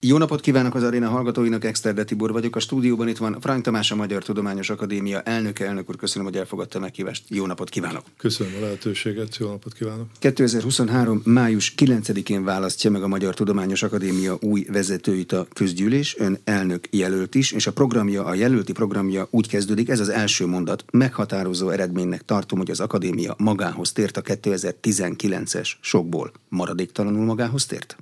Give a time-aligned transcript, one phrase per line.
[0.00, 2.56] Jó napot kívánok az aréna hallgatóinak, Exterde Tibor vagyok.
[2.56, 5.66] A stúdióban itt van Frank Tamás, a Magyar Tudományos Akadémia elnöke.
[5.66, 7.24] Elnök úr, köszönöm, hogy elfogadta meghívást.
[7.28, 8.04] Jó napot kívánok!
[8.16, 10.06] Köszönöm a lehetőséget, jó napot kívánok!
[10.18, 11.22] 2023.
[11.24, 17.34] május 9-én választja meg a Magyar Tudományos Akadémia új vezetőit a közgyűlés, ön elnök jelölt
[17.34, 20.84] is, és a programja, a jelölti programja úgy kezdődik, ez az első mondat.
[20.92, 26.32] Meghatározó eredménynek tartom, hogy az akadémia magához tért a 2019-es sokból.
[26.48, 27.96] Maradéktalanul magához tért?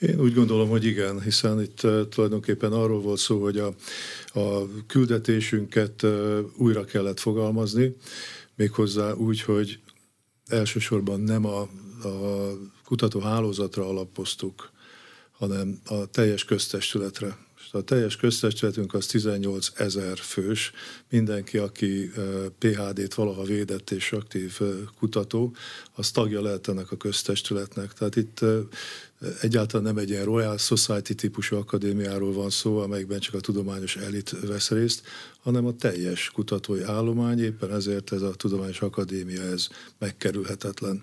[0.00, 3.74] Én úgy gondolom, hogy igen, hiszen itt uh, tulajdonképpen arról volt szó, hogy a,
[4.40, 7.96] a küldetésünket uh, újra kellett fogalmazni,
[8.54, 9.78] méghozzá úgy, hogy
[10.46, 11.68] elsősorban nem a, a
[12.84, 14.70] kutatóhálózatra alapoztuk,
[15.30, 17.36] hanem a teljes köztestületre.
[17.72, 20.72] A teljes köztestületünk az 18 ezer fős,
[21.10, 22.10] mindenki, aki
[22.58, 24.60] PHD-t valaha védett és aktív
[24.98, 25.54] kutató,
[25.92, 27.92] az tagja lehet ennek a köztestületnek.
[27.92, 28.44] Tehát itt
[29.40, 34.34] egyáltalán nem egy ilyen Royal Society típusú akadémiáról van szó, amelyikben csak a tudományos elit
[34.46, 35.02] vesz részt,
[35.42, 39.68] hanem a teljes kutatói állomány, éppen ezért ez a tudományos akadémia, ez
[39.98, 41.02] megkerülhetetlen.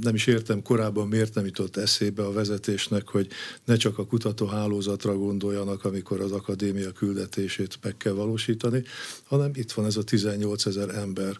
[0.00, 3.28] Nem is értem korábban, miért nem jutott eszébe a vezetésnek, hogy
[3.64, 8.82] ne csak a kutatóhálózatra gondoljanak, amikor az akadémia küldetését meg kell valósítani,
[9.24, 11.38] hanem itt van ez a 18 ezer ember.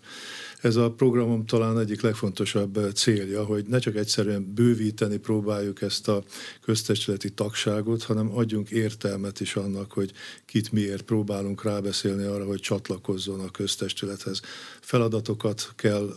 [0.61, 6.25] Ez a programom talán egyik legfontosabb célja, hogy ne csak egyszerűen bővíteni próbáljuk ezt a
[6.61, 10.13] köztestületi tagságot, hanem adjunk értelmet is annak, hogy
[10.47, 14.41] kit miért próbálunk rábeszélni arra, hogy csatlakozzon a köztestülethez.
[14.81, 16.15] Feladatokat kell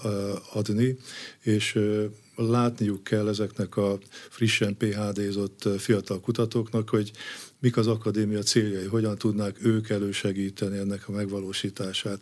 [0.54, 0.98] adni,
[1.42, 1.80] és
[2.50, 7.12] látniuk kell ezeknek a frissen PHD-zott fiatal kutatóknak, hogy
[7.60, 12.20] mik az akadémia céljai, hogyan tudnák ők elősegíteni ennek a megvalósítását.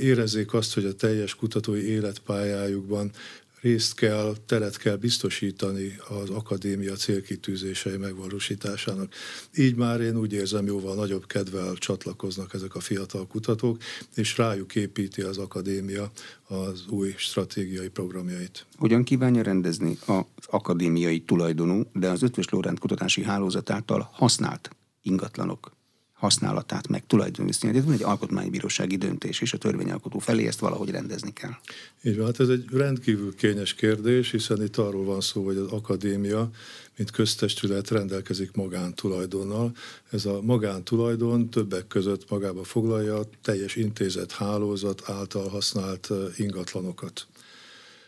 [0.00, 3.10] Érezzék azt, hogy a teljes kutatói életpályájukban
[3.60, 9.12] részt kell, teret kell biztosítani az akadémia célkitűzései megvalósításának.
[9.56, 13.78] Így már én úgy érzem, jóval nagyobb kedvel csatlakoznak ezek a fiatal kutatók,
[14.14, 16.10] és rájuk építi az akadémia
[16.48, 18.66] az új stratégiai programjait.
[18.76, 24.70] Hogyan kívánja rendezni az akadémiai tulajdonú, de az Ötvös Lórend kutatási hálózat által használt
[25.02, 25.75] ingatlanok
[26.16, 27.76] használatát meg tulajdonviszonyát.
[27.76, 31.54] Ez van egy alkotmánybírósági döntés, és a törvényalkotó felé ezt valahogy rendezni kell.
[32.02, 35.70] Így van, hát ez egy rendkívül kényes kérdés, hiszen itt arról van szó, hogy az
[35.70, 36.50] akadémia,
[36.96, 39.72] mint köztestület rendelkezik magántulajdonnal.
[40.10, 47.26] Ez a magántulajdon többek között magába foglalja a teljes intézet hálózat által használt ingatlanokat.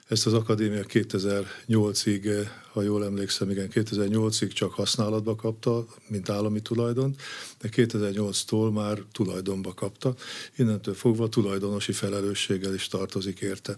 [0.08, 7.14] Ezt az akadémia 2008-ig, ha jól emlékszem, igen, 2008-ig csak használatba kapta, mint állami tulajdon,
[7.60, 10.14] de 2008-tól már tulajdonba kapta.
[10.56, 13.76] Innentől fogva tulajdonosi felelősséggel is tartozik érte.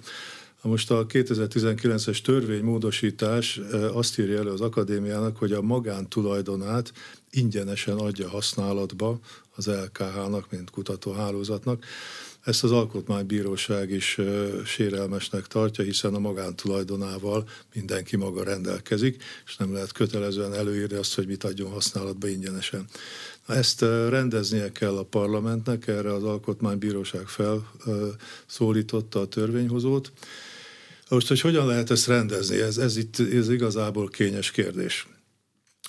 [0.62, 6.92] Most a 2019-es törvénymódosítás eh, azt írja elő az akadémiának, hogy a magántulajdonát
[7.30, 9.18] ingyenesen adja használatba
[9.54, 11.84] az LKH-nak, mint kutatóhálózatnak.
[12.44, 14.18] Ezt az alkotmánybíróság is
[14.64, 21.26] sérelmesnek tartja, hiszen a magántulajdonával mindenki maga rendelkezik, és nem lehet kötelezően előírni azt, hogy
[21.26, 22.84] mit adjon használatba ingyenesen.
[23.46, 30.12] Ezt rendeznie kell a parlamentnek, erre az alkotmánybíróság felszólította a törvényhozót.
[31.08, 35.06] Most, hogy hogyan lehet ezt rendezni, ez, ez itt ez igazából kényes kérdés.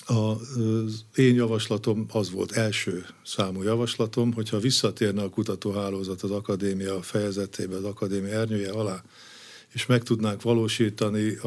[0.06, 7.76] Az én javaslatom az volt első számú javaslatom, hogyha visszatérne a kutatóhálózat az akadémia fejezetébe,
[7.76, 9.02] az akadémia ernyője alá,
[9.72, 11.38] és meg tudnánk valósítani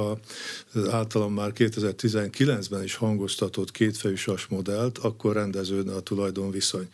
[0.73, 6.87] az általam már 2019-ben is hangoztatott kétfejű sas modellt, akkor rendeződne a tulajdonviszony.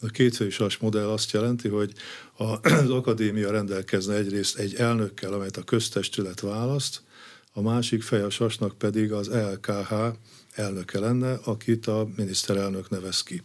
[0.00, 1.92] A kétfejű sas modell azt jelenti, hogy
[2.36, 7.02] az akadémia rendelkezne egyrészt egy elnökkel, amelyet a köztestület választ,
[7.52, 9.92] a másik fej a sasnak pedig az LKH
[10.54, 13.42] elnöke lenne, akit a miniszterelnök nevez ki.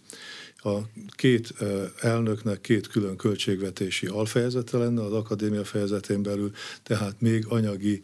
[0.63, 0.77] A
[1.15, 1.53] két
[2.01, 6.51] elnöknek két külön költségvetési alfejezete lenne az akadémia fejezetén belül,
[6.83, 8.01] tehát még anyagi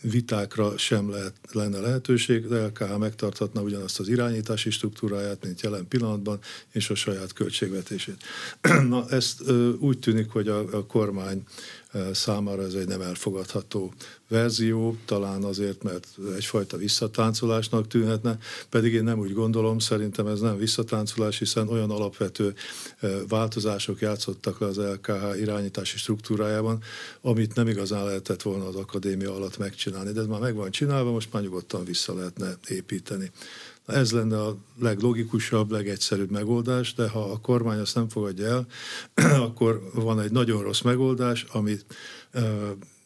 [0.00, 6.38] vitákra sem lehet, lenne lehetőség, de LKH megtarthatna ugyanazt az irányítási struktúráját, mint jelen pillanatban,
[6.72, 8.16] és a saját költségvetését.
[8.88, 11.42] Na, ezt úgy tűnik, hogy a, a kormány
[12.12, 13.92] számára ez egy nem elfogadható
[14.28, 18.38] verzió, talán azért, mert egyfajta visszatáncolásnak tűnhetne,
[18.68, 22.54] pedig én nem úgy gondolom, szerintem ez nem visszatáncolás, hiszen olyan alapvető
[23.28, 26.82] változások játszottak le az LKH irányítási struktúrájában,
[27.20, 31.10] amit nem igazán lehetett volna az akadémia alatt megcsinálni, de ez már meg van csinálva,
[31.10, 33.30] most már nyugodtan vissza lehetne építeni.
[33.86, 38.66] Ez lenne a leglogikusabb, legegyszerűbb megoldás, de ha a kormány azt nem fogadja el,
[39.48, 41.84] akkor van egy nagyon rossz megoldás, amit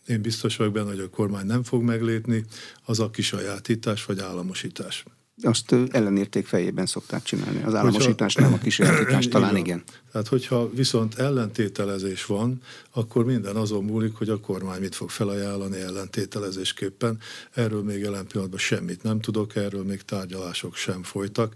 [0.07, 2.45] én biztos vagyok benne, hogy a kormány nem fog meglépni,
[2.85, 5.05] az a kisajátítás vagy államosítás.
[5.43, 7.63] Azt ellenérték fejében szokták csinálni.
[7.63, 9.83] Az államosítás nem, a kísérletítás talán igen.
[10.13, 15.81] Tehát, hogyha viszont ellentételezés van, akkor minden azon múlik, hogy a kormány mit fog felajánlani
[15.81, 17.19] ellentételezésképpen.
[17.53, 21.55] Erről még jelen pillanatban semmit nem tudok, erről még tárgyalások sem folytak.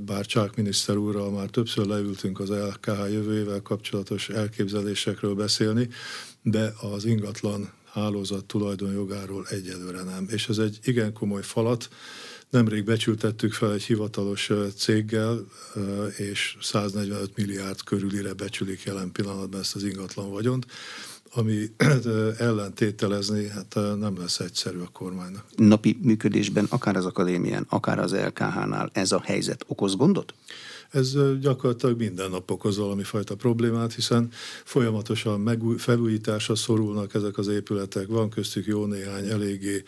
[0.00, 5.88] Bár Csák miniszter úrral már többször leültünk az LKH jövőjével kapcsolatos elképzelésekről beszélni,
[6.42, 10.26] de az ingatlan hálózat tulajdonjogáról egyelőre nem.
[10.30, 11.88] És ez egy igen komoly falat,
[12.54, 15.44] Nemrég becsültettük fel egy hivatalos céggel,
[16.16, 20.66] és 145 milliárd körülire becsülik jelen pillanatban ezt az ingatlan vagyont,
[21.32, 21.70] ami
[22.38, 25.44] ellentételezni hát nem lesz egyszerű a kormánynak.
[25.56, 30.34] Napi működésben, akár az akadémián, akár az LKH-nál ez a helyzet okoz gondot?
[30.94, 34.28] Ez gyakorlatilag minden nap okoz valami fajta problémát, hiszen
[34.64, 38.06] folyamatosan megúj, felújításra szorulnak ezek az épületek.
[38.06, 39.82] Van köztük jó néhány eléggé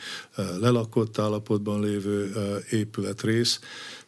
[0.61, 2.33] lelakott állapotban lévő
[2.71, 3.61] épületrész,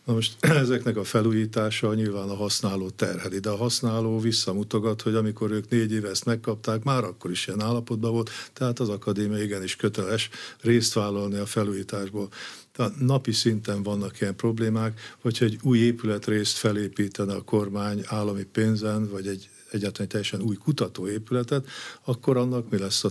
[0.09, 5.51] Na most ezeknek a felújítása nyilván a használó terheli, de a használó visszamutogat, hogy amikor
[5.51, 9.77] ők négy éve ezt megkapták, már akkor is ilyen állapotban volt, tehát az akadémia igenis
[9.77, 12.29] köteles részt vállalni a felújításból.
[12.73, 19.09] Tehát napi szinten vannak ilyen problémák, hogyha egy új épületrészt felépítene a kormány állami pénzen,
[19.11, 21.67] vagy egy egyáltalán teljesen új kutatóépületet,
[22.05, 23.11] akkor annak mi lesz a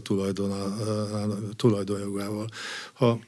[1.55, 2.47] tulajdonjogával.
[2.93, 3.19] Ha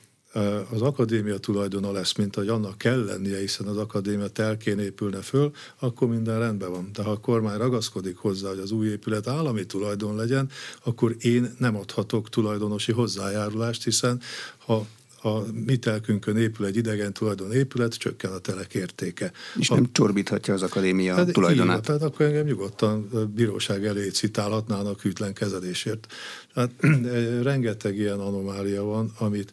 [0.70, 5.52] az akadémia tulajdona lesz, mint hogy annak kell lennie, hiszen az akadémia telkén épülne föl,
[5.80, 6.90] akkor minden rendben van.
[6.94, 10.50] De ha a kormány ragaszkodik hozzá, hogy az új épület állami tulajdon legyen,
[10.84, 14.22] akkor én nem adhatok tulajdonosi hozzájárulást, hiszen
[14.58, 14.86] ha
[15.22, 19.32] a mi telkünkön épül egy idegen tulajdon épület, csökken a telek értéke.
[19.60, 21.78] És a, nem csorbíthatja az akadémia hát tulajdonát.
[21.78, 26.08] Így, tehát akkor engem nyugodtan bíróság elé citálhatnának hűtlen kezelésért.
[26.54, 26.72] Tehát
[27.52, 29.52] rengeteg ilyen anomália van, amit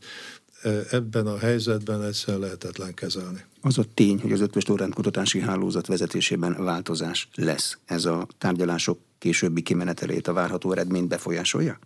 [0.91, 3.45] ebben a helyzetben egyszerűen lehetetlen kezelni.
[3.61, 8.99] Az a tény, hogy az Ötvös Lorent Kutatási Hálózat vezetésében változás lesz, ez a tárgyalások
[9.19, 11.79] későbbi kimenetelét, a várható eredményt befolyásolja?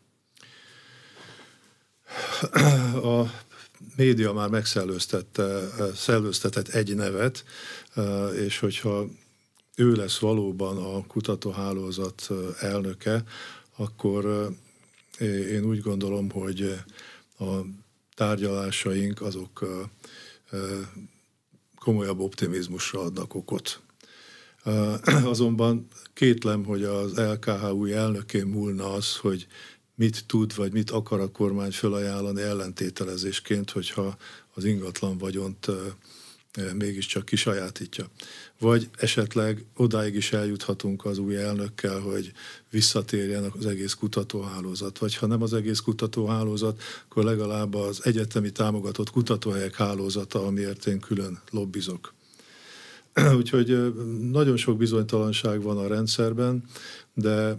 [3.03, 3.23] A
[3.97, 7.45] média már megszellőztetett egy nevet,
[8.47, 9.07] és hogyha
[9.77, 12.29] ő lesz valóban a kutatóhálózat
[12.61, 13.23] elnöke,
[13.77, 14.51] akkor
[15.51, 16.75] én úgy gondolom, hogy
[17.39, 17.45] a
[18.21, 19.67] tárgyalásaink azok
[21.79, 23.81] komolyabb optimizmusra adnak okot.
[25.33, 29.47] Azonban kétlem, hogy az LKH új elnökén múlna az, hogy
[29.95, 34.17] mit tud, vagy mit akar a kormány felajánlani ellentételezésként, hogyha
[34.55, 35.67] az ingatlan vagyont
[36.75, 38.07] mégiscsak kisajátítja.
[38.59, 42.33] Vagy esetleg odáig is eljuthatunk az új elnökkel, hogy
[42.71, 44.99] visszatérjen az egész kutatóhálózat.
[44.99, 51.01] Vagy ha nem az egész kutatóhálózat, akkor legalább az egyetemi támogatott kutatóhelyek hálózata, amiért én
[51.01, 52.15] külön lobbizok.
[53.39, 53.95] Úgyhogy
[54.31, 56.65] nagyon sok bizonytalanság van a rendszerben,
[57.15, 57.57] de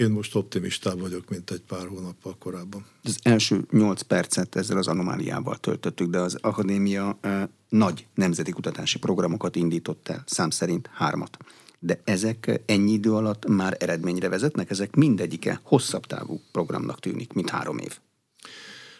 [0.00, 2.86] én most optimistább vagyok, mint egy pár hónappal korábban.
[3.02, 8.98] Az első nyolc percet ezzel az anomáliával töltöttük, de az akadémia eh, nagy nemzeti kutatási
[8.98, 11.36] programokat indított el, szám szerint hármat.
[11.78, 14.70] De ezek ennyi idő alatt már eredményre vezetnek?
[14.70, 17.98] Ezek mindegyike hosszabb távú programnak tűnik, mint három év.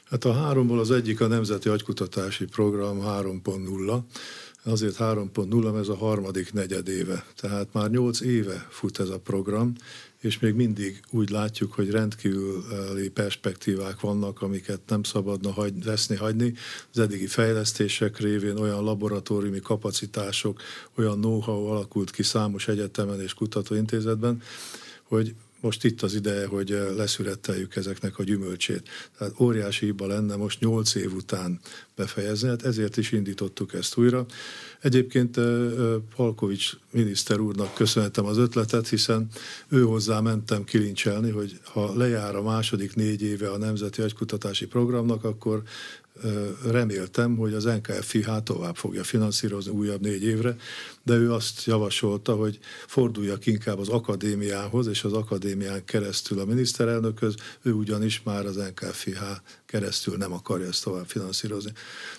[0.04, 3.98] Hát a háromból az egyik a Nemzeti Agykutatási Program 3.0,
[4.64, 7.24] azért 3.0, mert ez a harmadik negyed éve.
[7.36, 9.72] Tehát már nyolc éve fut ez a program,
[10.20, 16.54] és még mindig úgy látjuk, hogy rendkívüli perspektívák vannak, amiket nem szabadna hagy, veszni, hagyni.
[16.92, 20.62] Az eddigi fejlesztések révén olyan laboratóriumi kapacitások,
[20.94, 24.42] olyan know-how alakult ki számos egyetemen és kutatóintézetben,
[25.02, 28.88] hogy most itt az ideje, hogy leszüretteljük ezeknek a gyümölcsét.
[29.18, 31.60] Tehát óriási hiba lenne most nyolc év után
[31.96, 34.26] befejezni, hát ezért is indítottuk ezt újra.
[34.80, 35.38] Egyébként
[36.16, 39.28] Palkovics miniszter úrnak köszönhetem az ötletet, hiszen
[39.68, 45.24] ő hozzá mentem kilincselni, hogy ha lejár a második négy éve a Nemzeti Agykutatási Programnak,
[45.24, 45.62] akkor
[46.64, 50.56] reméltem, hogy az NKFIH tovább fogja finanszírozni újabb négy évre,
[51.02, 57.34] de ő azt javasolta, hogy forduljak inkább az akadémiához, és az akadémián keresztül a miniszterelnökhöz,
[57.62, 59.20] ő ugyanis már az NKFIH
[59.66, 61.72] keresztül nem akarja ezt tovább finanszírozni.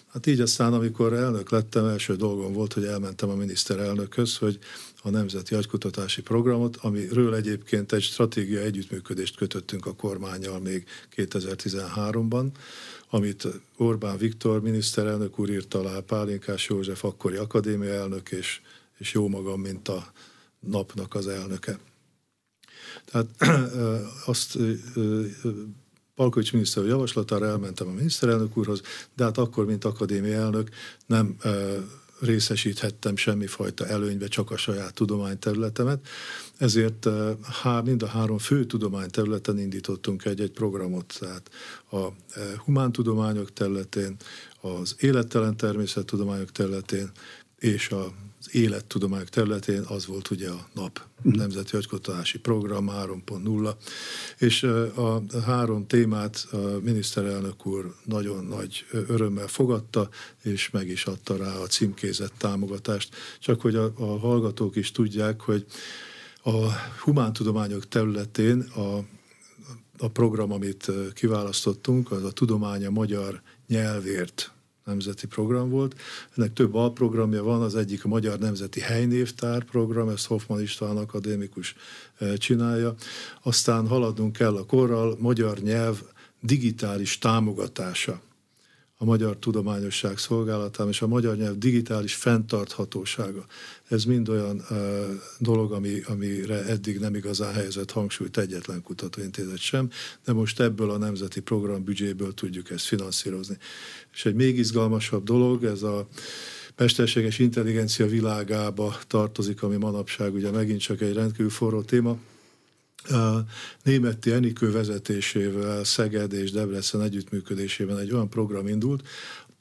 [0.08, 4.60] Hát így aztán, amikor elnök lettem, első dolgom volt, hogy elmentem a miniszterelnökhöz, hogy
[5.04, 12.46] a Nemzeti Agykutatási Programot, amiről egyébként egy stratégia együttműködést kötöttünk a kormányjal még 2013-ban,
[13.14, 18.62] amit Orbán Viktor miniszterelnök úr írt alá, Pálinkás József akkori akadémia elnök, és,
[18.98, 20.12] és jó magam, mint a
[20.60, 21.80] napnak az elnöke.
[23.06, 23.28] Tehát
[24.32, 24.58] azt
[26.16, 28.82] Palkovics miniszter javaslatára elmentem a miniszterelnök úrhoz,
[29.16, 30.70] de hát akkor, mint akadémia elnök
[31.06, 31.36] nem
[32.22, 36.08] részesíthettem semmifajta előnybe csak a saját tudományterületemet,
[36.58, 37.08] ezért
[37.62, 41.50] há, mind a három fő tudományterületen indítottunk egy-egy programot, tehát
[41.92, 42.08] a
[42.58, 44.16] humántudományok területén,
[44.62, 47.12] az élettelen természettudományok területén
[47.62, 51.38] és az élettudományok területén az volt ugye a NAP, mhm.
[51.38, 53.76] Nemzeti Agykutatási Program 3.0,
[54.38, 54.64] és
[54.96, 60.10] a három témát a miniszterelnök úr nagyon nagy örömmel fogadta,
[60.44, 63.16] és meg is adta rá a címkézett támogatást.
[63.40, 65.66] Csak hogy a, a hallgatók is tudják, hogy
[66.44, 66.72] a
[67.04, 68.98] humántudományok területén a,
[69.98, 74.52] a program, amit kiválasztottunk, az a tudománya magyar nyelvért
[74.92, 75.96] nemzeti program volt.
[76.36, 81.76] Ennek több alprogramja van, az egyik a Magyar Nemzeti Helynévtár program, ezt Hoffman István akadémikus
[82.18, 82.96] eh, csinálja.
[83.42, 86.02] Aztán haladnunk kell a korral, magyar nyelv
[86.42, 88.22] digitális támogatása
[89.02, 93.46] a Magyar Tudományosság Szolgálatán és a magyar nyelv digitális fenntarthatósága.
[93.88, 94.78] Ez mind olyan uh,
[95.38, 99.90] dolog, ami, amire eddig nem igazán helyezett hangsúlyt egyetlen kutatóintézet sem,
[100.26, 103.58] de most ebből a nemzeti program büdzséből tudjuk ezt finanszírozni.
[104.14, 106.08] És egy még izgalmasabb dolog, ez a
[106.78, 112.18] mesterséges intelligencia világába tartozik, ami manapság ugye megint csak egy rendkívül forró téma,
[113.84, 119.08] Németi Enikő vezetésével Szeged és Debrecen együttműködésében egy olyan program indult,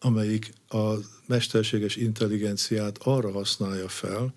[0.01, 0.95] amelyik a
[1.27, 4.35] mesterséges intelligenciát arra használja fel,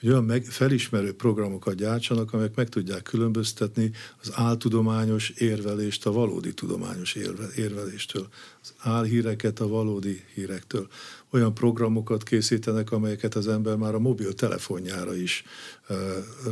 [0.00, 3.90] hogy olyan meg, felismerő programokat gyártsanak, amelyek meg tudják különböztetni
[4.22, 8.28] az áltudományos érvelést a valódi tudományos érve, érveléstől,
[8.64, 10.88] az álhíreket a valódi hírektől.
[11.30, 15.44] Olyan programokat készítenek, amelyeket az ember már a mobiltelefonjára is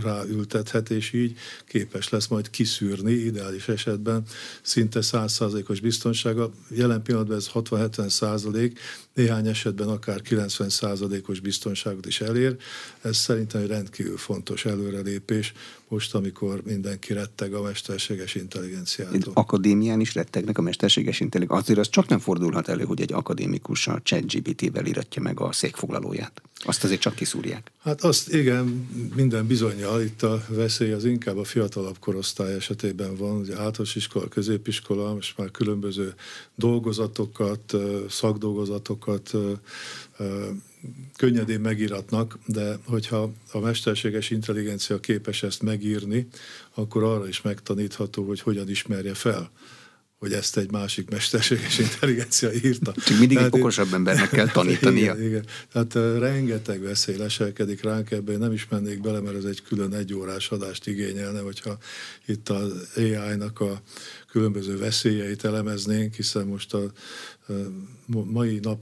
[0.02, 4.22] ráültethet, és így képes lesz majd kiszűrni, ideális esetben
[4.62, 6.50] szinte 100%-os biztonsága.
[6.68, 8.78] Jelen pillanatban ez 60-70 százalék,
[9.14, 12.56] néhány esetben akár 90 százalékos biztonságot is elér.
[13.00, 15.52] Ez szerintem egy rendkívül fontos előrelépés,
[15.92, 19.32] most, amikor mindenki retteg a mesterséges intelligenciától.
[19.34, 21.62] Akadémián is rettegnek a mesterséges intelligencia.
[21.62, 26.42] Azért az csak nem fordulhat elő, hogy egy akadémikus a ChatGPT-vel iratja meg a székfoglalóját.
[26.64, 27.70] Azt azért csak kiszúrják.
[27.78, 33.36] Hát azt igen, minden bizonyal itt a veszély az inkább a fiatalabb korosztály esetében van,
[33.36, 36.14] ugye általános iskola, középiskola, most már különböző
[36.54, 37.74] dolgozatokat,
[38.08, 39.34] szakdolgozatokat
[41.16, 46.26] könnyedén megíratnak, de hogyha a mesterséges intelligencia képes ezt megírni,
[46.74, 49.50] akkor arra is megtanítható, hogy hogyan ismerje fel
[50.22, 52.92] hogy ezt egy másik mesterséges intelligencia írta.
[52.92, 53.94] Csak mindig Tehát egy okosabb én...
[53.94, 55.14] embernek kell tanítania.
[55.14, 55.44] igen, igen.
[55.72, 59.94] Tehát uh, rengeteg veszély leselkedik ránk ebben, nem is mennék bele, mert ez egy külön
[59.94, 61.78] egyórás adást igényelne, hogyha
[62.26, 63.82] itt az AI-nak a
[64.30, 66.92] különböző veszélyeit elemeznénk, hiszen most a
[67.48, 67.56] uh,
[68.24, 68.80] mai nap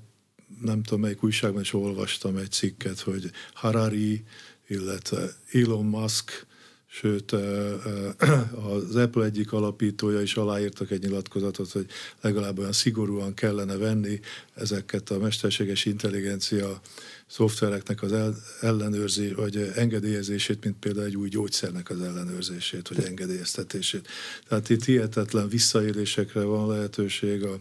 [0.61, 4.25] nem tudom melyik újságban is olvastam egy cikket, hogy Harari,
[4.67, 6.47] illetve Elon Musk
[6.93, 7.33] sőt
[8.71, 11.87] az Apple egyik alapítója is aláírtak egy nyilatkozatot, hogy
[12.21, 14.21] legalább olyan szigorúan kellene venni
[14.55, 16.81] ezeket a mesterséges intelligencia
[17.27, 18.15] szoftvereknek az
[18.61, 24.09] ellenőrzés, vagy engedélyezését, mint például egy új gyógyszernek az ellenőrzését, vagy engedélyeztetését.
[24.49, 27.61] Tehát itt hihetetlen visszaélésekre van lehetőség a,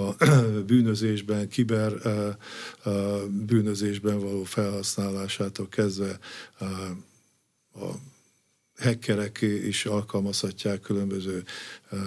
[0.00, 0.14] a
[0.66, 2.38] bűnözésben, kiber a,
[3.46, 6.18] bűnözésben való felhasználásától kezdve
[6.58, 6.64] a,
[7.78, 7.94] a
[8.80, 11.42] hackerek is alkalmazhatják különböző
[11.90, 11.98] uh,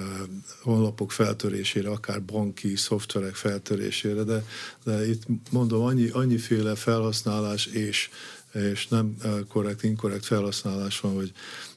[0.61, 4.45] honlapok feltörésére, akár banki szoftverek feltörésére, de,
[4.83, 8.09] de itt mondom, annyi, annyiféle felhasználás és,
[8.53, 9.15] és nem
[9.47, 11.31] korrekt, inkorrekt felhasználás van, hogy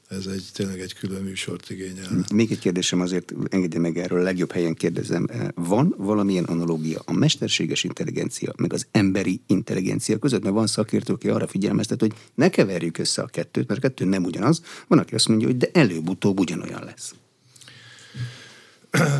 [0.07, 2.25] ez egy, tényleg egy külön műsort igényel.
[2.33, 5.27] Még egy kérdésem azért, engedje meg erről, a legjobb helyen kérdezem.
[5.55, 10.43] Van valamilyen analógia a mesterséges intelligencia, meg az emberi intelligencia között?
[10.43, 14.05] Mert van szakértő, aki arra figyelmeztet, hogy ne keverjük össze a kettőt, mert a kettő
[14.05, 14.61] nem ugyanaz.
[14.87, 17.13] Van, aki azt mondja, hogy de előbb-utóbb ugyanolyan lesz.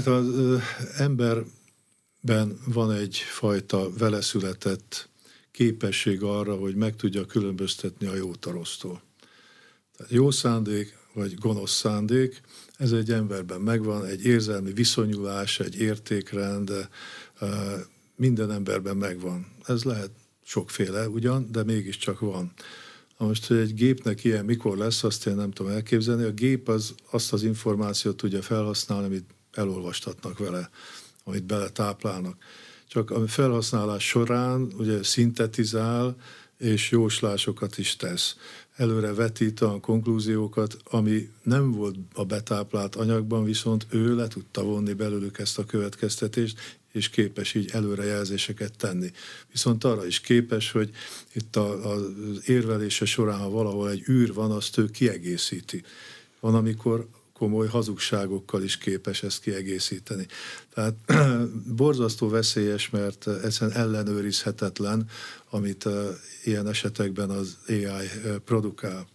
[0.05, 0.25] Az
[0.97, 5.09] emberben van egyfajta veleszületett
[5.51, 9.05] képesség arra, hogy meg tudja különböztetni a jót a rossztól.
[9.97, 12.41] Tehát jó szándék vagy gonosz szándék,
[12.77, 16.71] ez egy emberben megvan, egy érzelmi viszonyulás, egy értékrend,
[18.15, 19.47] minden emberben megvan.
[19.65, 20.11] Ez lehet
[20.43, 22.51] sokféle ugyan, de mégiscsak van.
[23.17, 26.23] Na most, hogy egy gépnek ilyen mikor lesz, azt én nem tudom elképzelni.
[26.23, 30.69] A gép az azt az információt tudja felhasználni, amit elolvastatnak vele,
[31.23, 32.37] amit bele táplálnak.
[32.87, 36.15] Csak a felhasználás során ugye szintetizál,
[36.57, 38.35] és jóslásokat is tesz.
[38.77, 44.93] Előre vetít a konklúziókat, ami nem volt a betáplált anyagban, viszont ő le tudta vonni
[44.93, 49.11] belőlük ezt a következtetést, és képes így előrejelzéseket tenni.
[49.51, 50.89] Viszont arra is képes, hogy
[51.33, 52.01] itt a, az
[52.45, 55.83] érvelése során, ha valahol egy űr van, azt ő kiegészíti.
[56.39, 57.07] Van, amikor
[57.37, 60.25] komoly hazugságokkal is képes ezt kiegészíteni.
[60.73, 60.93] Tehát
[61.75, 65.09] borzasztó veszélyes, mert egyszerűen ellenőrizhetetlen,
[65.49, 65.93] amit uh,
[66.43, 69.07] ilyen esetekben az AI uh, produkál.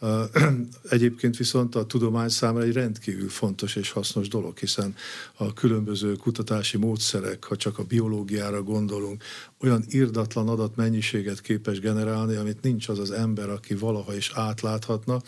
[0.90, 4.94] Egyébként viszont a tudomány számára egy rendkívül fontos és hasznos dolog, hiszen
[5.36, 9.22] a különböző kutatási módszerek, ha csak a biológiára gondolunk,
[9.60, 15.20] olyan irdatlan adatmennyiséget képes generálni, amit nincs az az ember, aki valaha is átláthatna,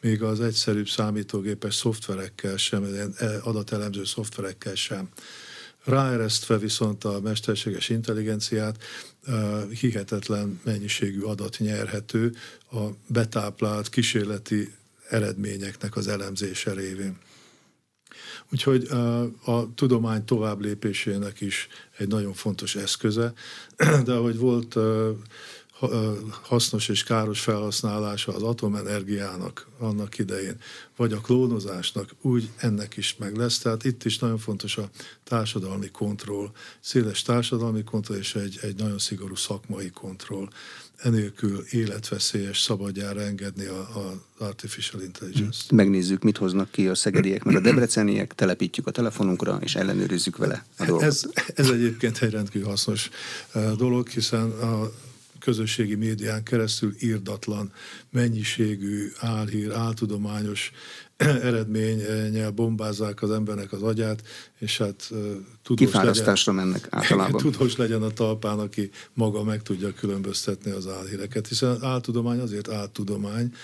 [0.00, 2.86] még az egyszerűbb számítógépes szoftverekkel sem,
[3.42, 5.08] adatelemző szoftverekkel sem.
[5.84, 8.82] Ráeresztve viszont a mesterséges intelligenciát
[9.80, 12.34] hihetetlen mennyiségű adat nyerhető
[12.72, 14.72] a betáplált kísérleti
[15.08, 17.18] eredményeknek az elemzése révén.
[18.52, 18.88] Úgyhogy
[19.44, 23.32] a tudomány tovább lépésének is egy nagyon fontos eszköze,
[24.04, 24.76] de ahogy volt
[26.42, 30.56] hasznos és káros felhasználása az atomenergiának annak idején,
[30.96, 33.58] vagy a klónozásnak, úgy ennek is meg lesz.
[33.58, 34.90] Tehát itt is nagyon fontos a
[35.24, 40.48] társadalmi kontroll, széles társadalmi kontroll és egy, egy nagyon szigorú szakmai kontroll.
[40.96, 45.70] Enélkül életveszélyes szabadjára engedni a, artificial intelligence-t.
[45.70, 50.64] Megnézzük, mit hoznak ki a szegediek, meg a debreceniek, telepítjük a telefonunkra, és ellenőrizzük vele
[50.78, 51.02] a dolgot.
[51.06, 51.22] Ez,
[51.54, 53.10] ez egyébként egy rendkívül hasznos
[53.76, 54.92] dolog, hiszen a
[55.40, 57.72] közösségi médián keresztül írdatlan
[58.10, 60.72] mennyiségű álhír, áltudományos
[61.42, 64.22] eredménnyel bombázzák az embernek az agyát,
[64.58, 65.10] és hát
[65.62, 67.40] tudós Kifárasztásra legyen, mennek általában.
[67.50, 72.68] tudós legyen a talpán, aki maga meg tudja különböztetni az álhíreket, hiszen az áltudomány azért
[72.68, 73.54] áltudomány,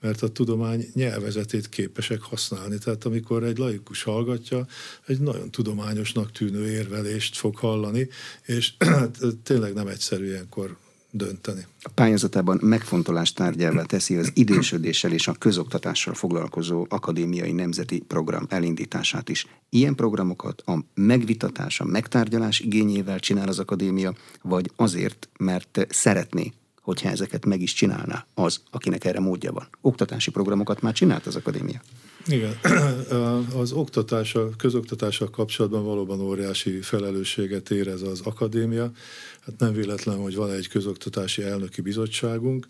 [0.00, 2.78] mert a tudomány nyelvezetét képesek használni.
[2.78, 4.66] Tehát amikor egy laikus hallgatja,
[5.06, 8.08] egy nagyon tudományosnak tűnő érvelést fog hallani,
[8.42, 10.76] és hát, tényleg nem egyszerű ilyenkor
[11.14, 11.66] dönteni.
[11.82, 19.28] A pályázatában megfontolás tárgyává teszi az idősödéssel és a közoktatással foglalkozó akadémiai nemzeti program elindítását
[19.28, 19.46] is.
[19.68, 27.08] Ilyen programokat a megvitatás, a megtárgyalás igényével csinál az akadémia, vagy azért, mert szeretné, hogyha
[27.08, 29.68] ezeket meg is csinálná az, akinek erre módja van.
[29.80, 31.80] Oktatási programokat már csinált az akadémia.
[32.26, 32.58] Igen,
[33.54, 38.90] az oktatása, közoktatással kapcsolatban valóban óriási felelősséget érez az akadémia.
[39.40, 42.66] Hát nem véletlen, hogy van egy közoktatási elnöki bizottságunk.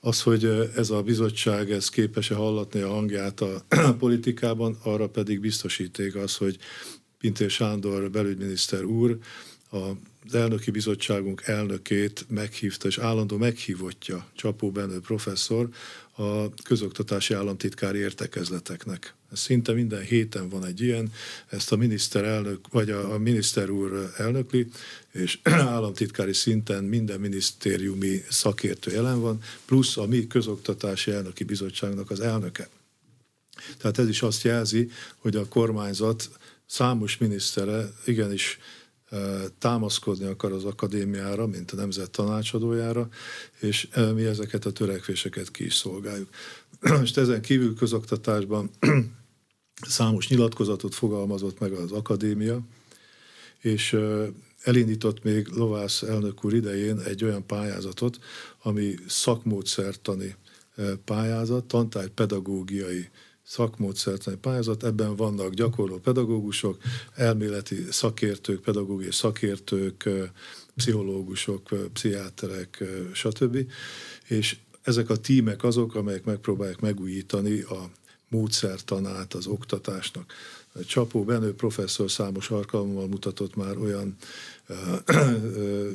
[0.00, 0.44] Az, hogy
[0.76, 3.64] ez a bizottság ez képes-e hallatni a hangját a
[3.98, 6.58] politikában, arra pedig biztosíték az, hogy
[7.18, 9.18] Pintér Sándor belügyminiszter úr
[9.70, 15.68] az elnöki bizottságunk elnökét meghívta, és állandó meghívottja Csapó Benő professzor
[16.16, 19.14] a közoktatási államtitkári értekezleteknek.
[19.32, 21.12] Ez szinte minden héten van egy ilyen,
[21.48, 24.66] ezt a miniszterelnök, vagy a, a miniszter úr elnökli,
[25.10, 25.38] és
[25.74, 32.68] államtitkári szinten minden minisztériumi szakértő jelen van, plusz a mi közoktatási elnöki bizottságnak az elnöke.
[33.78, 36.30] Tehát ez is azt jelzi, hogy a kormányzat
[36.66, 38.58] számos minisztere igenis
[39.58, 43.08] támaszkodni akar az akadémiára, mint a nemzet tanácsadójára,
[43.60, 46.28] és mi ezeket a törekvéseket ki is szolgáljuk.
[47.00, 48.70] Most ezen kívül közoktatásban
[49.88, 52.60] számos nyilatkozatot fogalmazott meg az akadémia,
[53.60, 53.96] és
[54.62, 58.18] elindított még Lovász elnök úr idején egy olyan pályázatot,
[58.62, 60.36] ami szakmódszertani
[61.04, 63.08] pályázat, tantárgy pedagógiai
[63.50, 66.78] szakmódszertani pályázat, ebben vannak gyakorló pedagógusok,
[67.14, 70.08] elméleti szakértők, pedagógiai szakértők,
[70.76, 73.66] pszichológusok, pszichiáterek, stb.
[74.26, 77.90] És ezek a tímek azok, amelyek megpróbálják megújítani a
[78.28, 80.32] módszertanát az oktatásnak.
[80.86, 84.16] Csapó Benő professzor számos alkalommal mutatott már olyan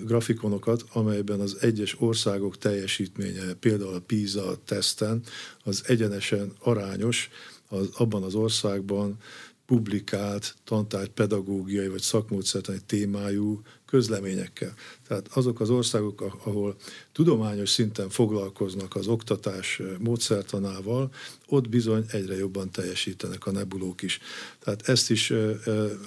[0.05, 5.21] grafikonokat, amelyben az egyes országok teljesítménye, például a PISA teszten,
[5.63, 7.29] az egyenesen arányos
[7.69, 9.17] az, abban az országban
[9.65, 14.73] publikált tantárgy pedagógiai vagy szakmódszertani témájú közleményekkel.
[15.07, 16.75] Tehát azok az országok, ahol
[17.11, 21.11] tudományos szinten foglalkoznak az oktatás módszertanával,
[21.47, 24.19] ott bizony egyre jobban teljesítenek a nebulók is.
[24.59, 25.31] Tehát ezt is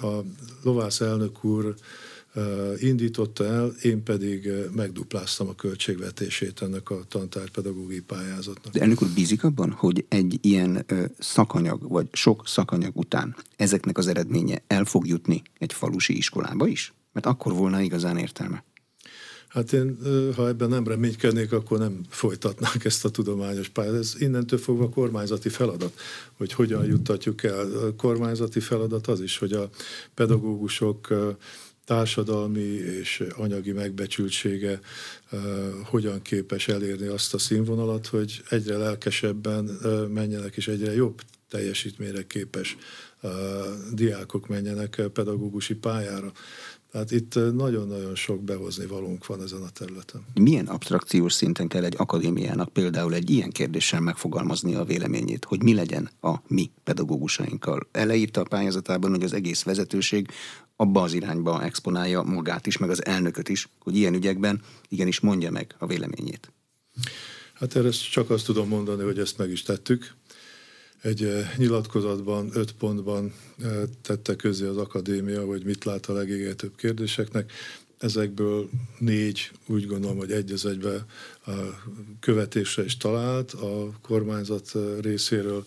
[0.01, 0.23] a
[0.63, 1.75] Lovász elnök úr
[2.77, 8.73] indította el, én pedig megdupláztam a költségvetését ennek a tantárpedagógiai pályázatnak.
[8.73, 10.85] De elnök úr bízik abban, hogy egy ilyen
[11.19, 16.93] szakanyag, vagy sok szakanyag után ezeknek az eredménye el fog jutni egy falusi iskolába is?
[17.13, 18.63] Mert akkor volna igazán értelme.
[19.47, 19.97] Hát én,
[20.35, 23.93] ha ebben nem reménykednék, akkor nem folytatnánk ezt a tudományos pályát.
[23.93, 25.99] Ez innentől fogva kormányzati feladat,
[26.33, 27.59] hogy hogyan juttatjuk el.
[27.59, 29.69] A kormányzati feladat az is, hogy a
[30.13, 31.07] pedagógusok
[31.89, 34.79] társadalmi és anyagi megbecsültsége
[35.83, 39.63] hogyan képes elérni azt a színvonalat, hogy egyre lelkesebben
[40.13, 42.77] menjenek, és egyre jobb teljesítményre képes
[43.93, 46.31] diákok menjenek pedagógusi pályára.
[46.91, 50.25] Tehát itt nagyon-nagyon sok behozni valónk van ezen a területen.
[50.33, 55.73] Milyen abstrakciós szinten kell egy akadémiának például egy ilyen kérdéssel megfogalmazni a véleményét, hogy mi
[55.73, 57.87] legyen a mi pedagógusainkkal?
[57.91, 60.27] Eleírta a pályázatában, hogy az egész vezetőség
[60.81, 65.51] abba az irányba exponálja magát is, meg az elnököt is, hogy ilyen ügyekben igenis mondja
[65.51, 66.51] meg a véleményét.
[67.53, 70.15] Hát erre csak azt tudom mondani, hogy ezt meg is tettük
[71.01, 76.75] egy eh, nyilatkozatban, öt pontban eh, tette közé az akadémia, hogy mit lát a legégetőbb
[76.75, 77.51] kérdéseknek.
[77.97, 81.05] Ezekből négy úgy gondolom, hogy egy az egybe
[81.45, 81.51] a
[82.19, 85.65] követésre is talált a kormányzat eh, részéről.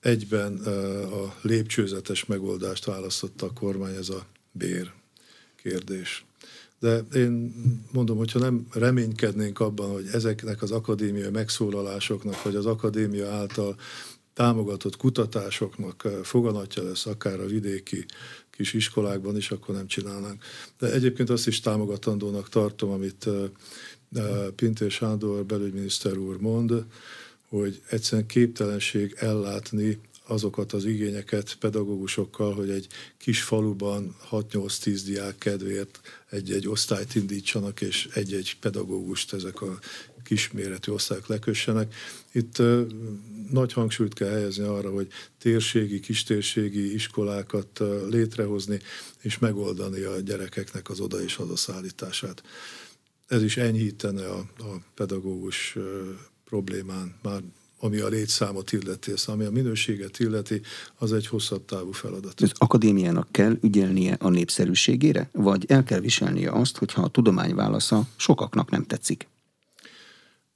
[0.00, 0.56] Egyben
[1.04, 4.92] a lépcsőzetes megoldást választotta a kormány, ez a bér
[5.62, 6.24] kérdés.
[6.78, 7.54] De én
[7.92, 13.76] mondom, hogyha nem reménykednénk abban, hogy ezeknek az akadémiai megszólalásoknak, vagy az akadémia által
[14.34, 18.04] támogatott kutatásoknak eh, foganatja lesz akár a vidéki
[18.50, 20.44] kis iskolákban is, akkor nem csinálnánk.
[20.78, 23.42] De egyébként azt is támogatandónak tartom, amit eh,
[24.14, 26.84] eh, Pintér Sándor belügyminiszter úr mond,
[27.48, 32.86] hogy egyszerűen képtelenség ellátni azokat az igényeket pedagógusokkal, hogy egy
[33.18, 39.78] kis faluban 6-8-10 diák kedvéért egy-egy osztályt indítsanak, és egy-egy pedagógust ezek a
[40.24, 41.94] kisméretű osztályok lekössenek.
[42.32, 42.62] Itt
[43.50, 45.08] nagy hangsúlyt kell helyezni arra, hogy
[45.38, 48.80] térségi, kistérségi iskolákat létrehozni,
[49.20, 52.42] és megoldani a gyerekeknek az oda és hazaszállítását.
[53.26, 55.76] Ez is enyhítene a, a pedagógus
[56.44, 57.42] problémán, már
[57.84, 60.60] ami a létszámot illeti, ez, ami a minőséget illeti,
[60.96, 62.40] az egy hosszabb távú feladat.
[62.40, 68.08] Az akadémiának kell ügyelnie a népszerűségére, vagy el kell viselnie azt, hogyha a tudomány válasza
[68.16, 69.28] sokaknak nem tetszik?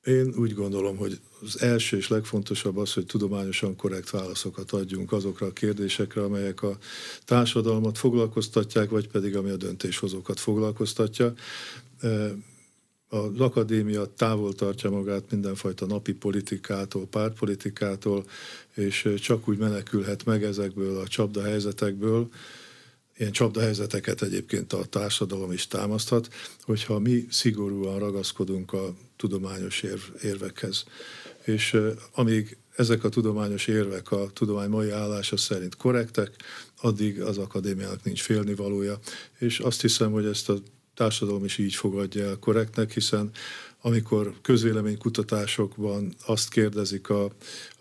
[0.05, 5.47] Én úgy gondolom, hogy az első és legfontosabb az, hogy tudományosan korrekt válaszokat adjunk azokra
[5.47, 6.79] a kérdésekre, amelyek a
[7.25, 11.35] társadalmat foglalkoztatják, vagy pedig ami a döntéshozókat foglalkoztatja.
[13.09, 18.25] Az akadémia távol tartja magát mindenfajta napi politikától, pártpolitikától,
[18.75, 22.29] és csak úgy menekülhet meg ezekből a csapda helyzetekből,
[23.18, 26.29] ilyen csapdahelyzeteket egyébként a társadalom is támaszthat,
[26.62, 30.85] hogyha mi szigorúan ragaszkodunk a tudományos érv, érvekhez.
[31.44, 31.81] És
[32.12, 36.31] amíg ezek a tudományos érvek a tudomány mai állása szerint korrektek,
[36.81, 38.99] addig az akadémiának nincs félnivalója,
[39.38, 40.59] és azt hiszem, hogy ezt a
[40.99, 43.31] társadalom is így fogadja el korrektnek, hiszen
[43.81, 47.25] amikor közvéleménykutatásokban azt kérdezik a,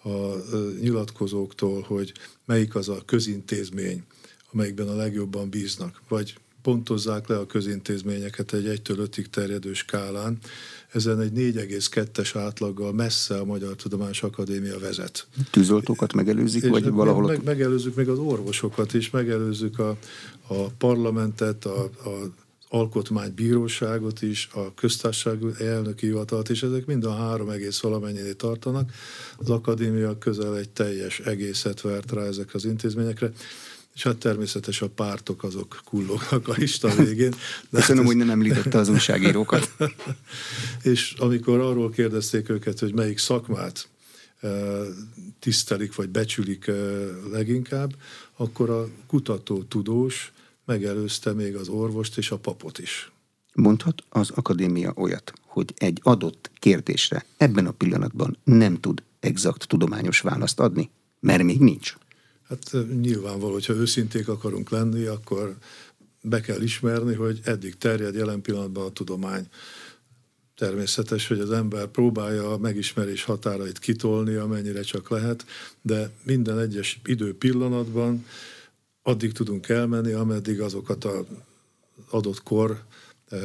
[0.03, 0.35] a
[0.81, 2.13] nyilatkozóktól, hogy
[2.45, 4.03] melyik az a közintézmény,
[4.51, 10.37] amelyikben a legjobban bíznak, vagy pontozzák le a közintézményeket egy 1-től 5-ig terjedő skálán.
[10.91, 15.27] Ezen egy 4,2-es átlaggal messze a Magyar Tudományos Akadémia vezet.
[15.51, 17.25] Tűzoltókat megelőzik, és vagy meg, valahol?
[17.27, 19.97] Meg, megelőzzük még az orvosokat is, megelőzzük a,
[20.47, 22.31] a parlamentet, a, a
[22.69, 28.91] alkotmánybíróságot is, a köztársaság elnöki hivatalt, és ezek mind a három egész valamennyinél tartanak.
[29.37, 33.31] Az akadémia közel egy teljes egészet vert rá ezek az intézményekre
[33.97, 37.31] és hát természetes a pártok azok kullognak a lista végén.
[37.69, 39.71] De Köszönöm, hát hogy nem említette az újságírókat.
[40.81, 43.87] és amikor arról kérdezték őket, hogy melyik szakmát
[44.39, 44.51] eh,
[45.39, 46.75] tisztelik vagy becsülik eh,
[47.31, 47.95] leginkább,
[48.35, 50.31] akkor a kutató tudós
[50.67, 53.11] megelőzte még az orvost és a papot is.
[53.53, 60.19] Mondhat az akadémia olyat, hogy egy adott kérdésre ebben a pillanatban nem tud exakt tudományos
[60.19, 61.95] választ adni, mert még nincs.
[62.49, 65.57] Hát nyilvánvaló, hogyha őszinték akarunk lenni, akkor
[66.21, 69.47] be kell ismerni, hogy eddig terjed jelen pillanatban a tudomány.
[70.55, 75.45] Természetes, hogy az ember próbálja a megismerés határait kitolni, amennyire csak lehet,
[75.81, 78.25] de minden egyes idő pillanatban
[79.07, 81.25] addig tudunk elmenni, ameddig azokat az
[82.09, 82.83] adott kor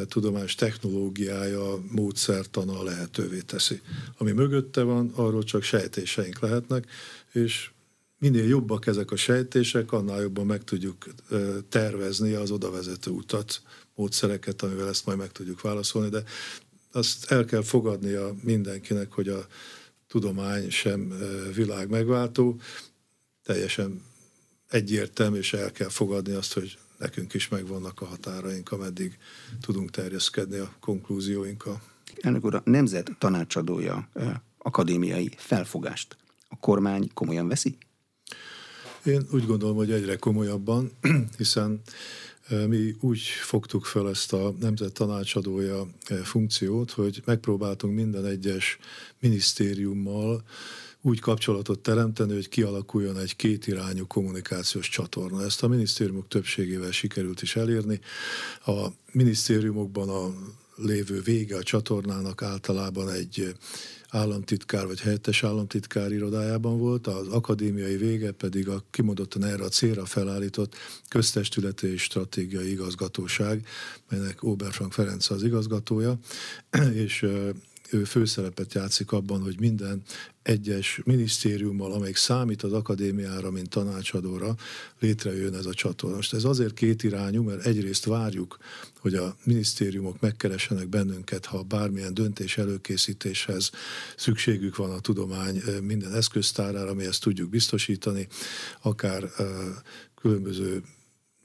[0.08, 3.80] tudományos technológiája, módszertana lehetővé teszi.
[4.18, 6.86] Ami mögötte van, arról csak sejtéseink lehetnek,
[7.32, 7.70] és
[8.18, 11.06] minél jobbak ezek a sejtések, annál jobban meg tudjuk
[11.68, 13.62] tervezni az odavezető utat,
[13.94, 16.22] módszereket, amivel ezt majd meg tudjuk válaszolni, de
[16.92, 19.46] azt el kell fogadnia mindenkinek, hogy a
[20.08, 21.18] tudomány sem
[21.54, 22.60] világ megváltó,
[23.42, 24.10] teljesen
[24.72, 29.18] egyértelmű, és el kell fogadni azt, hogy nekünk is megvannak a határaink, ameddig
[29.60, 31.82] tudunk terjeszkedni a konklúzióinkkal.
[32.20, 34.08] Elnök úr, a Nemzet tanácsadója
[34.58, 36.16] akadémiai felfogást
[36.48, 37.76] a kormány komolyan veszi?
[39.04, 40.92] Én úgy gondolom, hogy egyre komolyabban,
[41.38, 41.80] hiszen
[42.68, 45.86] mi úgy fogtuk fel ezt a nemzet tanácsadója
[46.22, 48.78] funkciót, hogy megpróbáltunk minden egyes
[49.20, 50.42] minisztériummal
[51.02, 55.44] úgy kapcsolatot teremteni, hogy kialakuljon egy kétirányú kommunikációs csatorna.
[55.44, 58.00] Ezt a minisztériumok többségével sikerült is elérni.
[58.66, 60.34] A minisztériumokban a
[60.76, 63.54] lévő vége a csatornának általában egy
[64.08, 70.04] államtitkár vagy helyettes államtitkár irodájában volt, az akadémiai vége pedig a kimondottan erre a célra
[70.04, 70.74] felállított
[71.08, 73.66] köztestületi és stratégiai igazgatóság,
[74.08, 76.18] melynek Oberfrank Ferenc az igazgatója,
[77.04, 77.26] és
[77.92, 80.02] ő főszerepet játszik abban, hogy minden
[80.42, 84.54] egyes minisztériummal, amelyik számít az akadémiára, mint tanácsadóra,
[85.00, 86.16] létrejön ez a csatorna.
[86.16, 88.58] Most ez azért két irányú, mert egyrészt várjuk,
[88.98, 93.70] hogy a minisztériumok megkeressenek bennünket, ha bármilyen döntés előkészítéshez
[94.16, 98.28] szükségük van a tudomány minden eszköztárára, ami ezt tudjuk biztosítani,
[98.82, 99.30] akár
[100.14, 100.82] különböző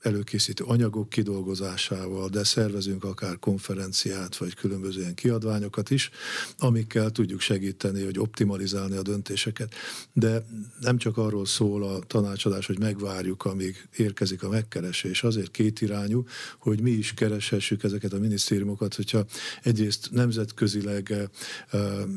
[0.08, 6.10] előkészítő anyagok kidolgozásával, de szervezünk akár konferenciát, vagy különböző ilyen kiadványokat is,
[6.58, 9.74] amikkel tudjuk segíteni, hogy optimalizálni a döntéseket.
[10.14, 10.46] De
[10.80, 15.24] nem csak arról szól a tanácsadás, hogy megvárjuk, amíg érkezik a megkeresés.
[15.24, 16.26] Azért kétirányú,
[16.58, 19.26] hogy mi is kereshessük ezeket a minisztériumokat, hogyha
[19.64, 21.30] egyrészt nemzetközileg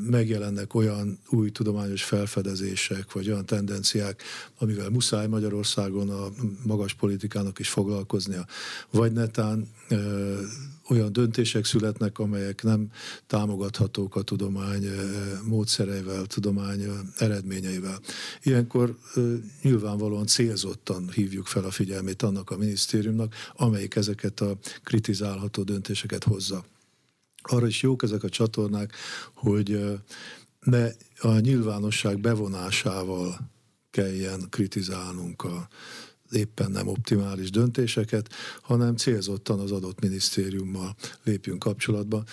[0.06, 4.22] megjelennek olyan új tudományos felfedezések, vagy olyan tendenciák,
[4.58, 6.28] amivel muszáj Magyarországon a
[6.62, 8.46] magas politikának is foglalkoznia.
[8.90, 10.40] Vagy netán ö,
[10.88, 12.90] olyan döntések születnek, amelyek nem
[13.26, 14.86] támogathatók a tudomány
[15.44, 18.00] módszereivel, tudomány eredményeivel.
[18.42, 18.96] Ilyenkor
[19.62, 26.64] nyilvánvalóan célzottan hívjuk fel a figyelmét annak a minisztériumnak, amelyik ezeket a kritizálható döntéseket hozza.
[27.42, 28.94] Arra is jók ezek a csatornák,
[29.34, 29.98] hogy
[30.60, 30.88] ne
[31.20, 33.50] a nyilvánosság bevonásával
[33.90, 35.68] kelljen kritizálnunk a
[36.30, 38.28] éppen nem optimális döntéseket,
[38.62, 42.24] hanem célzottan az adott minisztériummal lépjünk kapcsolatba.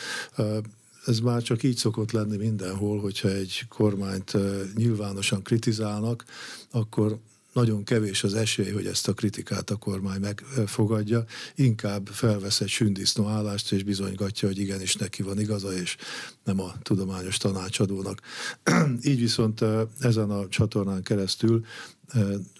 [1.06, 4.38] Ez már csak így szokott lenni mindenhol, hogyha egy kormányt
[4.76, 6.26] nyilvánosan kritizálnak,
[6.72, 7.20] akkor
[7.58, 13.28] nagyon kevés az esély, hogy ezt a kritikát a kormány megfogadja, inkább felvesz egy sündisznó
[13.28, 15.98] állást, és bizonygatja, hogy igenis neki van igaza, és
[16.44, 18.22] nem a tudományos tanácsadónak.
[19.10, 19.64] Így viszont
[20.00, 21.66] ezen a csatornán keresztül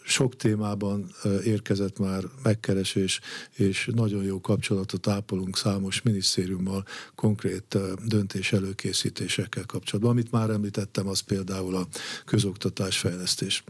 [0.04, 1.12] sok témában
[1.44, 3.20] érkezett már megkeresés,
[3.52, 10.12] és nagyon jó kapcsolatot ápolunk számos minisztériummal konkrét döntés előkészítésekkel kapcsolatban.
[10.12, 11.88] Amit már említettem, az például a
[12.26, 13.64] közoktatás fejlesztés.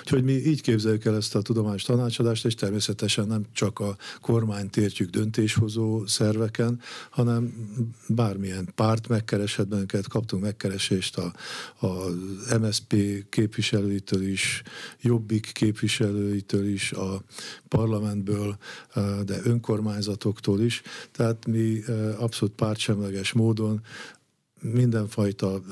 [0.00, 4.76] Úgyhogy mi így képzeljük el ezt a tudományos tanácsadást, és természetesen nem csak a kormányt
[4.76, 7.54] értjük döntéshozó szerveken, hanem
[8.08, 11.32] bármilyen párt megkereshet bennünket, kaptunk megkeresést a,
[11.86, 12.10] a
[12.60, 12.94] MSP
[13.28, 14.62] képviselőitől is,
[15.00, 17.22] Jobbik képviselőitől is, a
[17.68, 18.56] parlamentből,
[19.24, 20.82] de önkormányzatoktól is.
[21.12, 21.82] Tehát mi
[22.18, 23.82] abszolút pártsemleges módon
[24.72, 25.62] mindenfajta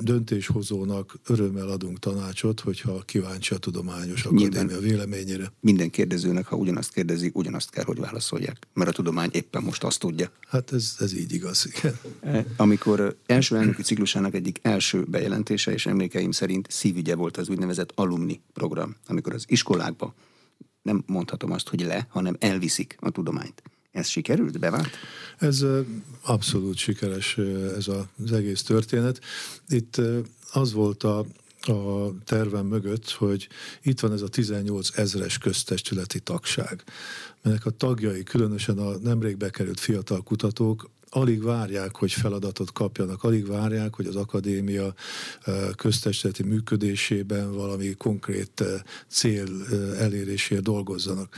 [0.00, 5.52] döntéshozónak örömmel adunk tanácsot, hogyha kíváncsi a tudományos akadémia Nyilván véleményére.
[5.60, 9.98] Minden kérdezőnek, ha ugyanazt kérdezi, ugyanazt kell, hogy válaszolják, mert a tudomány éppen most azt
[9.98, 10.30] tudja.
[10.48, 11.98] Hát ez, ez így igaz, igen.
[12.20, 17.92] E, amikor első elnöki ciklusának egyik első bejelentése, és emlékeim szerint szívügye volt az úgynevezett
[17.94, 20.14] alumni program, amikor az iskolákba
[20.82, 23.62] nem mondhatom azt, hogy le, hanem elviszik a tudományt.
[23.96, 24.90] Ez sikerült, bevált?
[25.38, 25.64] Ez
[26.22, 27.38] abszolút sikeres
[27.76, 29.20] ez az egész történet.
[29.68, 30.00] Itt
[30.52, 31.18] az volt a,
[31.60, 33.48] a tervem mögött, hogy
[33.82, 36.84] itt van ez a 18 ezres köztestületi tagság,
[37.42, 43.46] melynek a tagjai, különösen a nemrég bekerült fiatal kutatók, alig várják, hogy feladatot kapjanak, alig
[43.46, 44.94] várják, hogy az akadémia
[45.76, 48.64] köztestületi működésében valami konkrét
[49.08, 49.46] cél
[49.98, 51.36] elérésére dolgozzanak.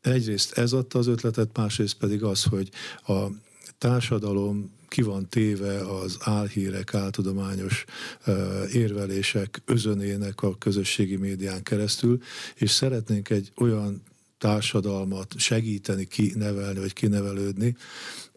[0.00, 2.70] Egyrészt ez adta az ötletet, másrészt pedig az, hogy
[3.06, 3.26] a
[3.78, 7.84] társadalom ki van téve az álhírek, áltudományos
[8.72, 12.18] érvelések özönének a közösségi médián keresztül,
[12.54, 14.02] és szeretnénk egy olyan
[14.38, 17.76] társadalmat segíteni, kinevelni, vagy kinevelődni,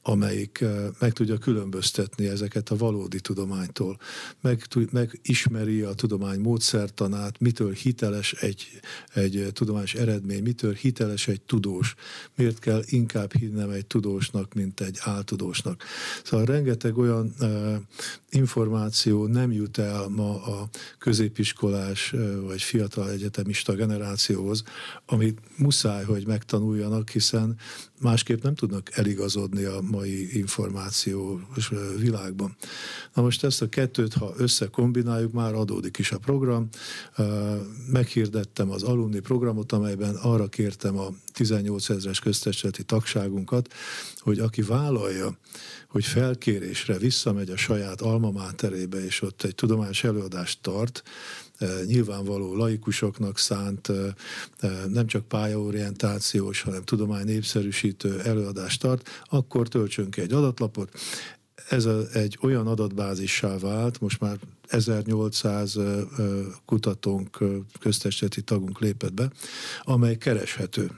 [0.01, 3.99] amelyik eh, meg tudja különböztetni ezeket a valódi tudománytól.
[4.41, 8.67] Meg, megismeri a tudomány módszertanát, mitől hiteles egy,
[9.13, 11.95] egy tudományos eredmény, mitől hiteles egy tudós.
[12.35, 15.83] Miért kell inkább hinnem egy tudósnak, mint egy áltudósnak.
[16.23, 17.81] Szóval rengeteg olyan e,
[18.31, 22.15] információ nem jut el ma a középiskolás
[22.45, 24.63] vagy fiatal egyetemista generációhoz,
[25.05, 27.55] amit muszáj, hogy megtanuljanak, hiszen
[27.99, 32.55] másképp nem tudnak eligazodni a mai információs világban.
[33.13, 36.67] Na most ezt a kettőt, ha összekombináljuk, már adódik is a program.
[37.91, 43.73] Meghirdettem az alumni programot, amelyben arra kértem a 18 ezeres köztestületi tagságunkat,
[44.17, 45.37] hogy aki vállalja,
[45.87, 51.03] hogy felkérésre visszamegy a saját alma máterébe, és ott egy tudományos előadást tart,
[51.85, 53.91] nyilvánvaló laikusoknak szánt,
[54.87, 60.99] nem csak pályaorientációs, hanem tudomány népszerűsítő előadást tart, akkor töltsön ki egy adatlapot.
[61.69, 65.77] Ez a, egy olyan adatbázissá vált, most már 1800
[66.65, 67.37] kutatónk,
[67.79, 69.31] köztesteti tagunk lépett be,
[69.83, 70.91] amely kereshető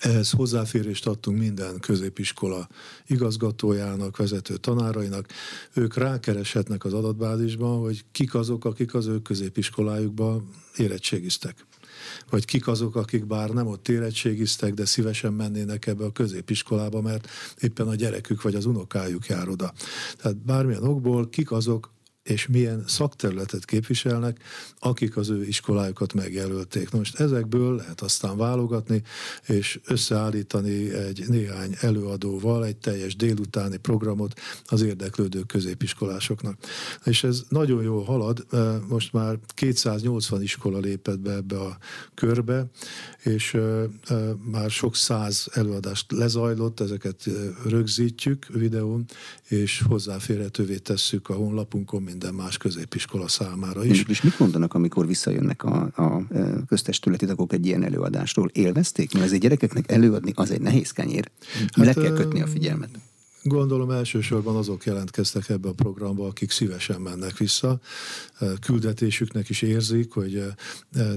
[0.00, 2.68] ehhez hozzáférést adtunk minden középiskola
[3.06, 5.26] igazgatójának, vezető tanárainak.
[5.74, 11.66] Ők rákereshetnek az adatbázisban, hogy kik azok, akik az ő középiskolájukban érettségiztek.
[12.30, 17.30] Vagy kik azok, akik bár nem ott érettségiztek, de szívesen mennének ebbe a középiskolába, mert
[17.60, 19.72] éppen a gyerekük vagy az unokájuk jár oda.
[20.16, 21.90] Tehát bármilyen okból kik azok,
[22.22, 24.38] és milyen szakterületet képviselnek,
[24.78, 26.90] akik az ő iskolájukat megjelölték.
[26.90, 29.02] Most ezekből lehet aztán válogatni,
[29.46, 36.58] és összeállítani egy néhány előadóval egy teljes délutáni programot az érdeklődő középiskolásoknak.
[37.04, 38.46] És ez nagyon jól halad,
[38.88, 41.78] most már 280 iskola lépett be ebbe a
[42.14, 42.66] körbe,
[43.22, 43.56] és
[44.50, 47.24] már sok száz előadást lezajlott, ezeket
[47.64, 49.04] rögzítjük videón,
[49.48, 54.04] és hozzáférhetővé tesszük a honlapunkon, minden más középiskola számára is.
[54.08, 56.26] És mit mondanak, amikor visszajönnek a, a
[56.66, 58.50] köztestületi tagok egy ilyen előadástól?
[58.52, 59.12] Élvezték?
[59.12, 61.30] Mert ezért gyerekeknek előadni az egy nehéz kenyér.
[61.72, 62.90] Hát, Le kell kötni a figyelmet.
[63.42, 67.80] Gondolom elsősorban azok jelentkeztek ebbe a programba, akik szívesen mennek vissza.
[68.60, 70.44] Küldetésüknek is érzik, hogy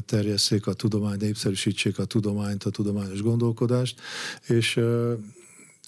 [0.05, 4.01] terjesszék a tudományt, népszerűsítsék a tudományt, a tudományos gondolkodást,
[4.47, 4.79] és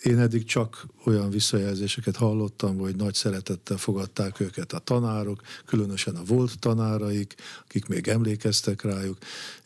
[0.02, 6.24] én eddig csak olyan visszajelzéseket hallottam, hogy nagy szeretettel fogadták őket a tanárok, különösen a
[6.24, 9.18] volt tanáraik, akik még emlékeztek rájuk,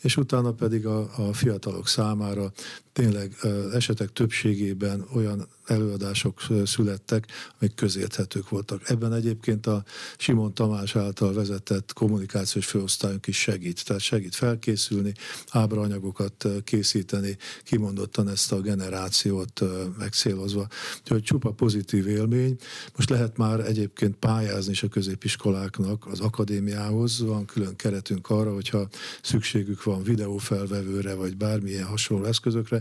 [0.02, 2.52] és utána pedig a, a fiatalok számára
[2.94, 3.36] tényleg
[3.74, 7.28] esetek többségében olyan előadások születtek,
[7.60, 8.90] amik közérthetők voltak.
[8.90, 9.84] Ebben egyébként a
[10.18, 13.86] Simon Tamás által vezetett kommunikációs főosztályunk is segít.
[13.86, 15.14] Tehát segít felkészülni,
[15.50, 19.62] ábraanyagokat készíteni, kimondottan ezt a generációt
[19.98, 20.68] megszélozva.
[21.00, 22.58] Úgyhogy csupa pozitív élmény.
[22.96, 27.20] Most lehet már egyébként pályázni is a középiskoláknak az akadémiához.
[27.20, 28.88] Van külön keretünk arra, hogyha
[29.22, 32.81] szükségük van videófelvevőre, vagy bármilyen hasonló eszközökre.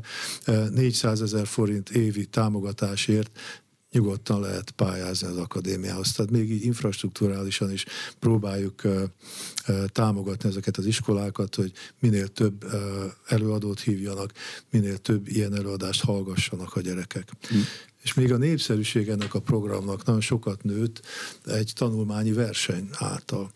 [0.71, 3.39] 400 ezer forint évi támogatásért
[3.93, 6.13] nyugodtan lehet pályázni az akadémiához.
[6.13, 7.85] Tehát még így infrastruktúrálisan is
[8.19, 8.83] próbáljuk
[9.87, 12.65] támogatni ezeket az iskolákat, hogy minél több
[13.27, 14.33] előadót hívjanak,
[14.71, 17.33] minél több ilyen előadást hallgassanak a gyerekek.
[17.55, 17.61] Mm.
[18.03, 21.03] És még a népszerűség ennek a programnak nagyon sokat nőtt
[21.45, 23.51] egy tanulmányi verseny által,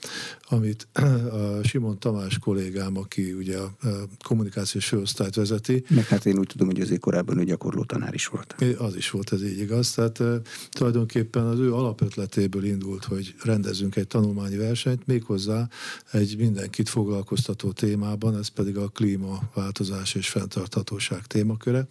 [0.48, 0.88] amit
[1.32, 3.76] a Simon Tamás kollégám, aki ugye a
[4.24, 5.84] kommunikációs főosztályt vezeti.
[5.88, 8.54] Meg hát én úgy tudom, hogy azért korábban ő gyakorló tanár is volt.
[8.78, 9.92] Az is volt, ez így igaz.
[9.92, 10.22] Tehát
[10.70, 15.68] tulajdonképpen az ő alapötletéből indult, hogy rendezünk egy tanulmányi versenyt, méghozzá
[16.12, 21.86] egy mindenkit foglalkoztató témában, ez pedig a klímaváltozás és fenntarthatóság témaköre.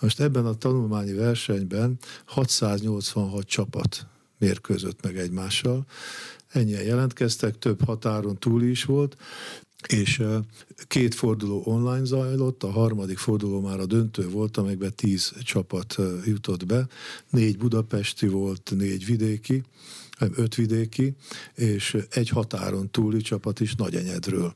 [0.00, 4.06] Most ebben a tanulmányi versenyben évben 686 csapat
[4.38, 5.86] mérkőzött meg egymással.
[6.48, 9.16] Ennyien jelentkeztek, több határon túl is volt,
[9.86, 10.22] és
[10.86, 16.66] két forduló online zajlott, a harmadik forduló már a döntő volt, amelyben tíz csapat jutott
[16.66, 16.86] be,
[17.30, 19.62] négy budapesti volt, négy vidéki,
[20.34, 21.14] ötvidéki,
[21.54, 24.54] és egy határon túli csapat is Nagyenyedről.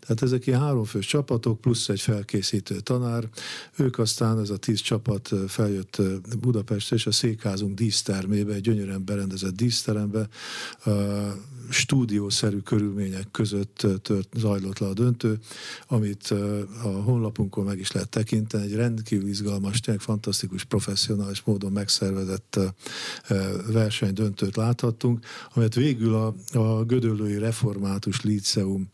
[0.00, 3.28] Tehát ezek ilyen háromfős csapatok, plusz egy felkészítő tanár.
[3.76, 6.02] Ők aztán, ez a tíz csapat feljött
[6.40, 10.28] Budapestre, és a székházunk dísztermébe, egy gyönyörűen berendezett díszterembe,
[11.70, 15.38] stúdiószerű körülmények között tört, zajlott le a döntő,
[15.86, 16.30] amit
[16.82, 18.64] a honlapunkon meg is lehet tekinteni.
[18.64, 22.60] Egy rendkívül izgalmas, tényleg fantasztikus, professzionális módon megszervezett
[23.66, 24.56] versenydöntőt
[25.02, 28.90] láthattunk, amelyet végül a, a Gödöllői Református Líceum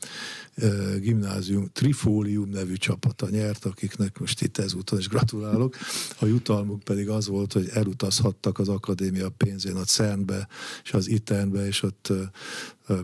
[1.01, 5.77] gimnázium Trifólium nevű csapata nyert, akiknek most itt ezúton is gratulálok.
[6.19, 10.49] A jutalmuk pedig az volt, hogy elutazhattak az akadémia pénzén a CERN-be
[10.85, 12.13] és az ITERN-be, és ott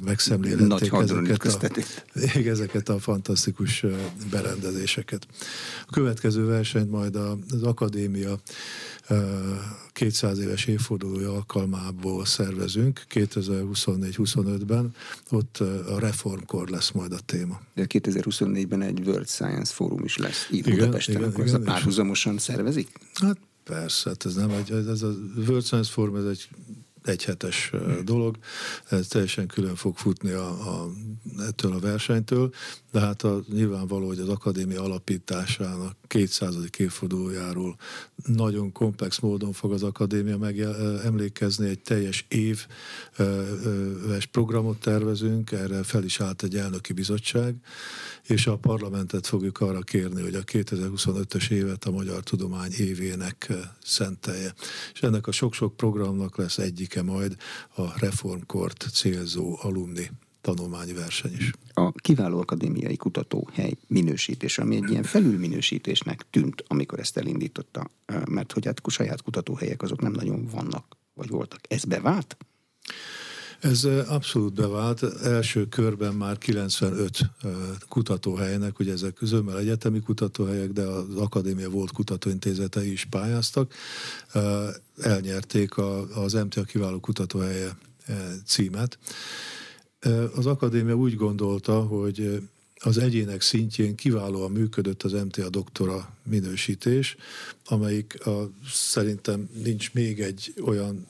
[0.05, 3.85] megszemlélették ezeket a, ezeket a fantasztikus
[4.31, 5.27] berendezéseket.
[5.87, 8.41] A következő versenyt majd az akadémia
[9.93, 14.95] 200 éves évfordulója alkalmából szervezünk 2024-25-ben,
[15.31, 17.61] ott a reformkor lesz majd a téma.
[17.75, 22.39] De 2024-ben egy World Science Fórum is lesz itt igen, Budapesten, igen, akkor igen, párhuzamosan
[22.39, 22.89] szervezik?
[23.15, 26.49] Hát persze, hát ez nem egy, ez a World Science Forum, ez egy
[27.05, 27.71] egyhetes
[28.05, 28.37] dolog,
[28.89, 30.91] ez teljesen külön fog futni a, a,
[31.39, 32.53] ettől a versenytől,
[32.93, 36.55] de hát a, nyilvánvaló, hogy az akadémia alapításának 200.
[36.79, 37.77] évfordulójáról
[38.27, 42.67] nagyon komplex módon fog az akadémia megemlékezni, egy teljes éves
[44.31, 47.55] programot tervezünk, erre fel is állt egy elnöki bizottság,
[48.27, 53.53] és a parlamentet fogjuk arra kérni, hogy a 2025-ös évet a magyar tudomány évének
[53.85, 54.55] szentelje.
[54.95, 56.59] És ennek a sok-sok programnak lesz
[56.95, 57.37] egyike majd
[57.77, 61.51] a reformkort célzó alumni tanulmányverseny is.
[61.75, 67.89] A kiváló akadémiai kutatóhely minősítés, ami egy ilyen felülminősítésnek tűnt, amikor ezt elindította,
[68.31, 71.61] mert hogy hát saját kutatóhelyek azok nem nagyon vannak, vagy voltak.
[71.69, 72.37] Ez bevált?
[73.61, 75.03] Ez abszolút bevált.
[75.23, 77.19] Első körben már 95
[77.89, 83.75] kutatóhelynek, ugye ezek zömmel egyetemi kutatóhelyek, de az akadémia volt kutatóintézetei is pályáztak,
[85.01, 85.79] elnyerték
[86.15, 87.77] az MTA kiváló kutatóhelye
[88.47, 88.99] címet.
[90.35, 92.43] Az akadémia úgy gondolta, hogy
[92.85, 97.17] az egyének szintjén kiválóan működött az MTA doktora minősítés,
[97.65, 101.07] amelyik a, szerintem nincs még egy olyan,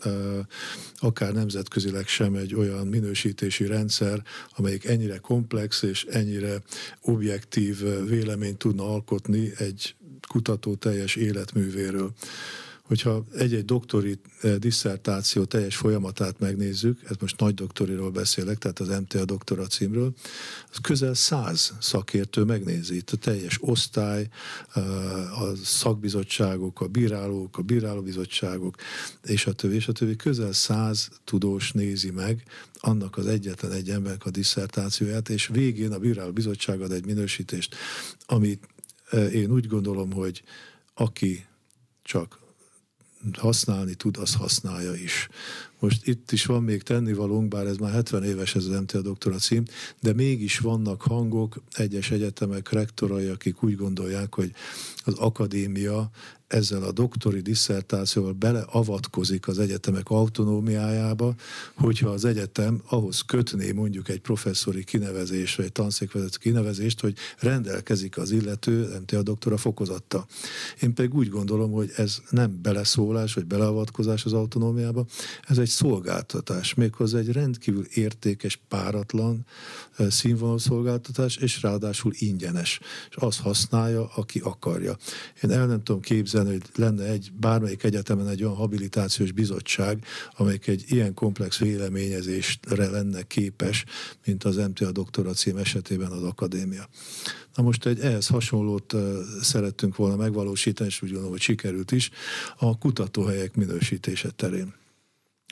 [0.96, 4.22] akár nemzetközileg sem egy olyan minősítési rendszer,
[4.56, 6.62] amelyik ennyire komplex és ennyire
[7.00, 9.94] objektív véleményt tudna alkotni egy
[10.28, 12.12] kutató teljes életművéről
[12.84, 18.88] hogyha egy-egy doktori eh, disszertáció teljes folyamatát megnézzük, ez most nagy doktoriról beszélek, tehát az
[18.88, 20.14] MTA doktora címről,
[20.70, 22.96] az közel száz szakértő megnézi.
[22.96, 24.28] Itt a teljes osztály,
[24.74, 28.76] eh, a szakbizottságok, a bírálók, a bírálóbizottságok,
[29.22, 30.16] és a többi, és a többi.
[30.16, 32.42] Közel száz tudós nézi meg
[32.74, 37.74] annak az egyetlen egy embernek a disszertációját, és végén a bírálóbizottság ad egy minősítést,
[38.26, 38.68] amit
[39.10, 40.42] eh, én úgy gondolom, hogy
[40.94, 41.46] aki
[42.02, 42.42] csak
[43.32, 45.28] használni tud, az használja is.
[45.78, 49.36] Most itt is van még tennivalónk, bár ez már 70 éves ez az MTA doktora
[49.36, 49.64] cím,
[50.00, 54.52] de mégis vannak hangok, egyes egyetemek rektorai, akik úgy gondolják, hogy
[55.04, 56.10] az akadémia
[56.46, 61.34] ezzel a doktori disszertációval beleavatkozik az egyetemek autonómiájába,
[61.74, 68.18] hogyha az egyetem ahhoz kötné mondjuk egy professzori kinevezés, vagy egy tanszékvezető kinevezést, hogy rendelkezik
[68.18, 70.26] az illető MTA doktora fokozatta.
[70.82, 75.06] Én pedig úgy gondolom, hogy ez nem beleszólás, vagy beleavatkozás az autonómiába,
[75.48, 79.46] ez egy szolgáltatás, méghozzá egy rendkívül értékes, páratlan
[79.98, 82.80] színvonalú szolgáltatás, és ráadásul ingyenes.
[83.10, 84.93] És azt használja, aki akarja.
[85.42, 90.04] Én el nem tudom képzelni, hogy lenne egy bármelyik egyetemen egy olyan habilitációs bizottság,
[90.36, 93.84] amelyik egy ilyen komplex véleményezésre lenne képes,
[94.26, 96.88] mint az MTA doktora cím esetében az akadémia.
[97.54, 98.94] Na most egy ehhez hasonlót
[99.42, 102.10] szerettünk volna megvalósítani, és úgy gondolom, hogy sikerült is,
[102.56, 104.74] a kutatóhelyek minősítése terén.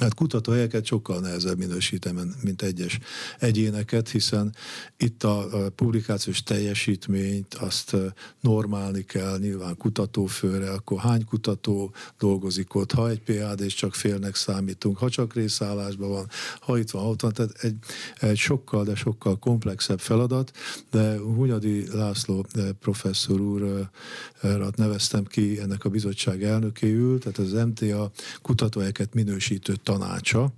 [0.00, 2.98] Hát kutatóhelyeket sokkal nehezebb minősítem, mint egyes
[3.38, 4.54] egyéneket, hiszen
[4.96, 7.96] itt a, publikációs teljesítményt azt
[8.40, 14.34] normálni kell, nyilván kutatófőre, akkor hány kutató dolgozik ott, ha egy PAD és csak félnek
[14.34, 16.28] számítunk, ha csak részállásban van,
[16.60, 17.76] ha itt van, ott van, tehát egy,
[18.20, 20.50] egy sokkal, de sokkal komplexebb feladat,
[20.90, 22.46] de Hunyadi László
[22.80, 28.10] professzor úrat neveztem ki ennek a bizottság elnökéül, tehát az MTA
[28.42, 30.52] kutatóhelyeket minősítő tanácsa,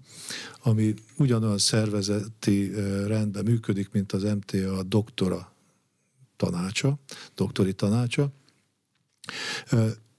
[0.63, 2.73] ami ugyanolyan szervezeti
[3.07, 5.53] rendben működik, mint az MTA doktora
[6.37, 6.99] tanácsa,
[7.35, 8.33] doktori tanácsa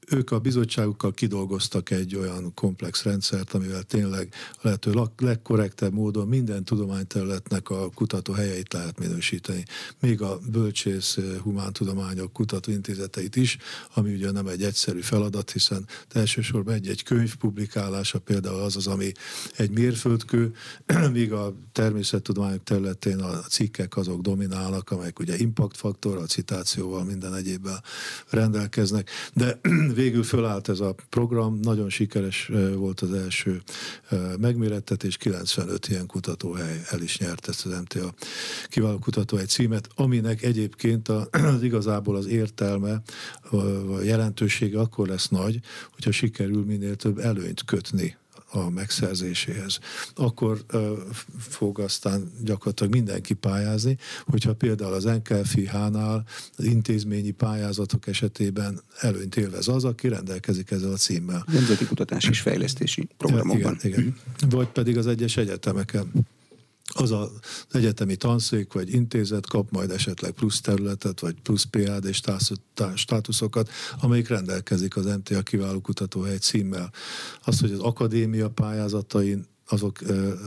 [0.10, 6.64] ők a bizottságukkal kidolgoztak egy olyan komplex rendszert, amivel tényleg a lehető legkorrektebb módon minden
[6.64, 9.64] tudományterületnek a kutató helyeit lehet minősíteni.
[10.00, 13.58] Még a bölcsész eh, humántudományok kutatóintézeteit is,
[13.94, 19.12] ami ugye nem egy egyszerű feladat, hiszen elsősorban egy-egy könyv publikálása például az az, ami
[19.58, 20.54] egy mérföldkő,
[21.12, 27.84] míg a természettudományok területén a cikkek azok dominálnak, amelyek ugye impactfaktor, a citációval, minden egyébben
[28.30, 29.60] rendelkeznek, de
[29.96, 33.62] végül fölállt ez a program, nagyon sikeres volt az első
[34.40, 38.14] megmérettetés, 95 ilyen kutatóhely el is nyert ezt az MTA
[38.68, 43.02] kiváló kutatóhely címet, aminek egyébként a, az igazából az értelme,
[43.52, 45.60] a jelentősége akkor lesz nagy,
[45.94, 48.18] hogyha sikerül minél több előnyt kötni
[48.56, 49.80] a megszerzéséhez.
[50.16, 50.66] Akkor
[51.40, 56.24] fog aztán gyakorlatilag mindenki pályázni, hogyha például az NKFH-nál
[56.58, 61.46] az intézményi pályázatok esetében előnyt élvez az, aki rendelkezik ezzel a címmel.
[61.52, 63.78] Nemzeti Kutatási és Fejlesztési Programokban.
[63.82, 64.16] Igen, igen.
[64.50, 66.12] Vagy pedig az egyes egyetemeken
[66.94, 67.30] az az
[67.72, 72.16] egyetemi tanszék vagy intézet kap majd esetleg plusz területet, vagy plusz PhD
[72.96, 73.70] státuszokat,
[74.02, 76.92] amelyik rendelkezik az MTA kiváló kutatóhely címmel.
[77.44, 80.02] Az, hogy az akadémia pályázatain azok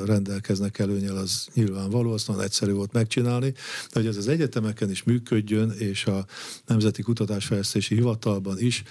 [0.05, 5.03] rendelkeznek előnyel, az nyilvánvaló, azt nagyon egyszerű volt megcsinálni, de hogy ez az egyetemeken is
[5.03, 6.27] működjön, és a
[6.66, 8.83] Nemzeti Kutatásfejlesztési Hivatalban is,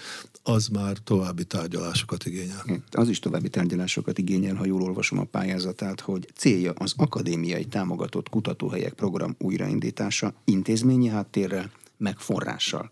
[0.42, 2.62] az már további tárgyalásokat igényel.
[2.66, 7.64] Hm, az is további tárgyalásokat igényel, ha jól olvasom a pályázatát, hogy célja az akadémiai
[7.64, 12.90] támogatott kutatóhelyek program újraindítása intézményi háttérrel, meg forrással.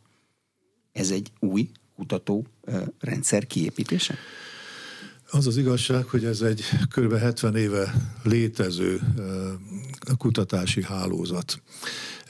[0.92, 2.46] Ez egy új kutató
[2.98, 4.14] rendszer kiépítése?
[5.30, 6.64] Az az igazság, hogy ez egy
[6.94, 7.14] kb.
[7.14, 9.00] 70 éve létező
[10.18, 11.60] kutatási hálózat.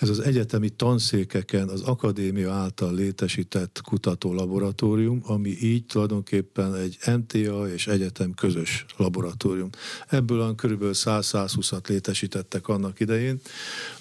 [0.01, 7.87] Ez az egyetemi tanszékeken az akadémia által létesített kutató-laboratórium, ami így tulajdonképpen egy MTA és
[7.87, 9.69] egyetem közös laboratórium.
[10.09, 10.83] Ebből a kb.
[10.83, 13.41] 100-120-at létesítettek annak idején.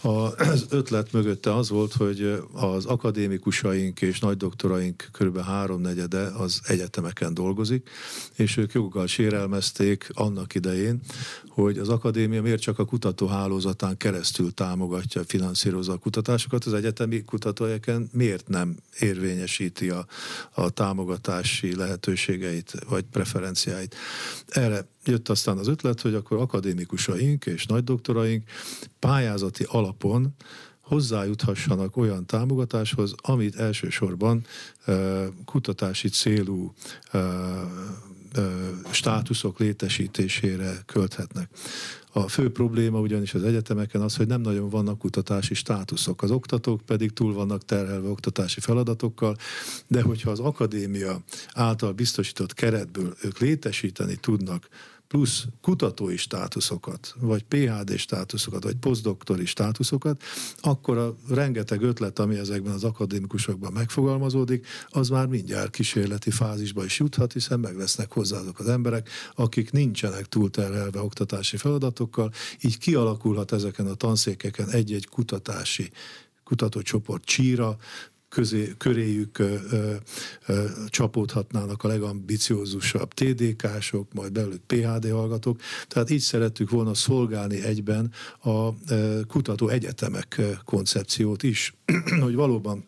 [0.01, 5.39] Az ötlet mögötte az volt, hogy az akadémikusaink és nagydoktoraink kb.
[5.39, 7.89] háromnegyede az egyetemeken dolgozik,
[8.33, 10.99] és ők joggal sérelmezték annak idején,
[11.47, 18.09] hogy az akadémia miért csak a kutatóhálózatán keresztül támogatja, finanszírozza a kutatásokat, az egyetemi kutatóhelyeken
[18.11, 20.05] miért nem érvényesíti a,
[20.53, 23.95] a támogatási lehetőségeit vagy preferenciáit.
[24.47, 28.43] Erre jött aztán az ötlet, hogy akkor akadémikusaink és nagydoktoraink
[28.99, 30.36] pályázati alapon
[30.81, 34.45] hozzájuthassanak olyan támogatáshoz, amit elsősorban
[34.88, 36.73] uh, kutatási célú
[37.13, 37.21] uh,
[38.91, 41.49] státuszok létesítésére költhetnek.
[42.11, 46.21] A fő probléma ugyanis az egyetemeken az, hogy nem nagyon vannak kutatási státuszok.
[46.21, 49.36] Az oktatók pedig túl vannak terhelve oktatási feladatokkal,
[49.88, 51.21] de hogyha az akadémia
[51.53, 54.67] által biztosított keretből ők létesíteni tudnak
[55.16, 60.24] plusz kutatói státuszokat, vagy PHD státuszokat, vagy posztdoktori státuszokat,
[60.61, 66.99] akkor a rengeteg ötlet, ami ezekben az akadémikusokban megfogalmazódik, az már mindjárt kísérleti fázisba is
[66.99, 67.76] juthat, hiszen meg
[68.09, 75.07] hozzá azok az emberek, akik nincsenek túlterhelve oktatási feladatokkal, így kialakulhat ezeken a tanszékeken egy-egy
[75.07, 75.91] kutatási
[76.43, 77.78] kutatócsoport csíra,
[78.36, 79.93] közé, köréjük ö, ö,
[80.45, 85.59] ö, csapódhatnának a legambiciózusabb TDK-sok, majd belőlük PHD hallgatók.
[85.88, 88.11] Tehát így szerettük volna szolgálni egyben
[88.43, 91.73] a ö, kutató egyetemek koncepciót is,
[92.25, 92.86] hogy valóban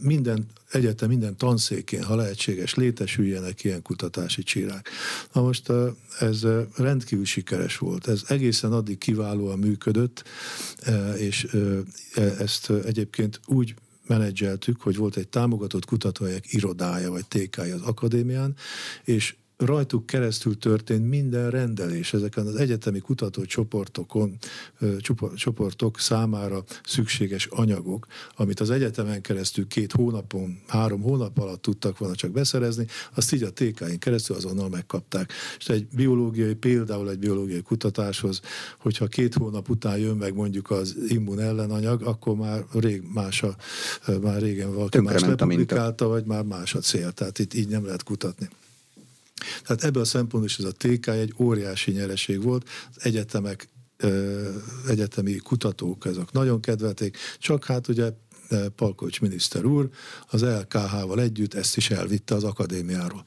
[0.00, 4.88] minden egyetem, minden tanszékén, ha lehetséges, létesüljenek ilyen kutatási csírák.
[5.32, 5.72] Na most
[6.18, 6.46] ez
[6.76, 8.08] rendkívül sikeres volt.
[8.08, 10.24] Ez egészen addig kiválóan működött,
[11.16, 11.44] és
[12.14, 13.74] e, ezt egyébként úgy
[14.06, 18.54] menedzseltük, hogy volt egy támogatott kutatóhelyek irodája, vagy tk az akadémián,
[19.04, 24.36] és rajtuk keresztül történt minden rendelés ezeken az egyetemi kutatócsoportokon,
[25.34, 32.14] csoportok számára szükséges anyagok, amit az egyetemen keresztül két hónapon, három hónap alatt tudtak volna
[32.14, 35.32] csak beszerezni, azt így a TK-in keresztül azonnal megkapták.
[35.58, 38.40] És egy biológiai, például egy biológiai kutatáshoz,
[38.78, 43.56] hogyha két hónap után jön meg mondjuk az immun ellenanyag, akkor már rég más a,
[44.22, 47.12] már régen valaki Tönkre más lepublikálta, vagy már más a cél.
[47.12, 48.48] Tehát itt így nem lehet kutatni.
[49.62, 52.68] Tehát ebből a szempontból is ez a TK egy óriási nyereség volt.
[52.94, 53.68] Az egyetemek
[54.88, 58.12] egyetemi kutatók, ezek nagyon kedvelték, csak hát ugye
[58.76, 59.88] Palkocs miniszter úr
[60.30, 63.24] az LKH-val együtt ezt is elvitte az akadémiáról.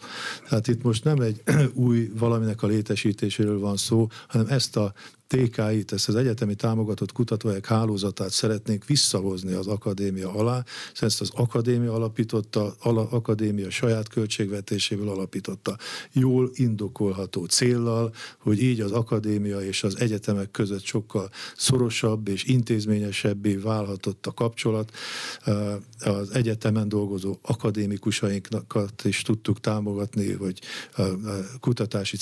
[0.50, 1.42] Tehát itt most nem egy
[1.74, 4.94] új valaminek a létesítéséről van szó, hanem ezt a
[5.28, 11.32] TKI-t, ezt az egyetemi támogatott kutatóhelyek hálózatát szeretnénk visszahozni az akadémia alá, hiszen ezt az
[11.36, 15.78] akadémia alapította, al- akadémia saját költségvetéséből alapította.
[16.12, 23.56] Jól indokolható céllal, hogy így az akadémia és az egyetemek között sokkal szorosabb és intézményesebbé
[23.56, 24.92] válhatott a kapcsolat.
[26.00, 30.60] Az egyetemen dolgozó akadémikusainkat is tudtuk támogatni, hogy
[31.60, 32.18] kutatási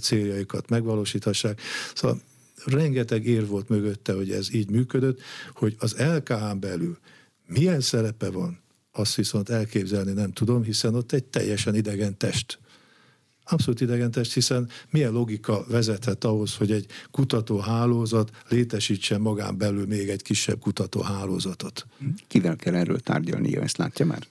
[0.00, 1.60] céljaikat megvalósíthassák.
[1.94, 2.20] Szóval
[2.64, 5.20] rengeteg ér volt mögötte, hogy ez így működött,
[5.54, 6.98] hogy az LKH-n belül
[7.46, 8.60] milyen szerepe van,
[8.92, 12.58] azt viszont elképzelni nem tudom, hiszen ott egy teljesen idegen test.
[13.44, 20.08] Abszolút idegen test, hiszen milyen logika vezethet ahhoz, hogy egy kutatóhálózat létesítsen magán belül még
[20.08, 21.86] egy kisebb kutatóhálózatot.
[22.26, 24.26] Kivel kell erről tárgyalnia, ezt látja már?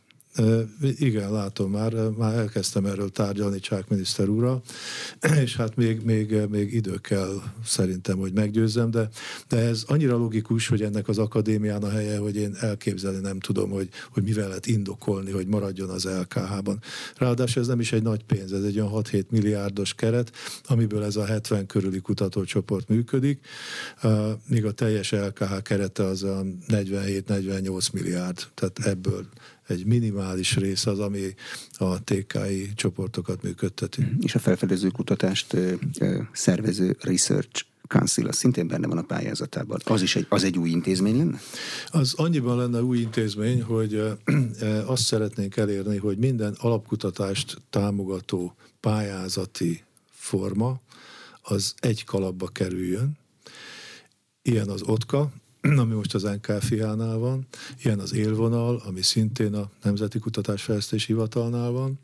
[0.99, 4.61] Igen, látom már, már elkezdtem erről tárgyalni Csák miniszter úrra,
[5.43, 9.09] és hát még, még, még idő kell szerintem, hogy meggyőzzem, de,
[9.47, 13.69] de ez annyira logikus, hogy ennek az akadémián a helye, hogy én elképzelni nem tudom,
[13.69, 16.81] hogy, hogy mivel lehet indokolni, hogy maradjon az LKH-ban.
[17.15, 20.31] Ráadásul ez nem is egy nagy pénz, ez egy olyan 6-7 milliárdos keret,
[20.63, 23.39] amiből ez a 70 körüli kutatócsoport működik,
[24.47, 29.25] míg a teljes LKH kerete az a 47-48 milliárd, tehát ebből
[29.69, 31.35] egy minimális rész az, ami
[31.77, 34.01] a TKI csoportokat működteti.
[34.01, 34.11] Mhm.
[34.21, 35.55] És a felfedező kutatást
[36.31, 39.79] szervező Research Council, az szintén benne van a pályázatában.
[39.85, 41.39] Az is egy, az egy új intézmény lenne?
[41.87, 44.01] Az annyiban lenne új intézmény, hogy
[44.85, 50.81] azt szeretnénk elérni, hogy minden alapkutatást támogató pályázati forma
[51.41, 53.17] az egy kalapba kerüljön.
[54.41, 55.31] Ilyen az OTKA,
[55.61, 57.47] ami most az NKFIH-nál van,
[57.83, 61.99] ilyen az élvonal, ami szintén a Nemzeti Kutatásfejlesztési Hivatalnál van,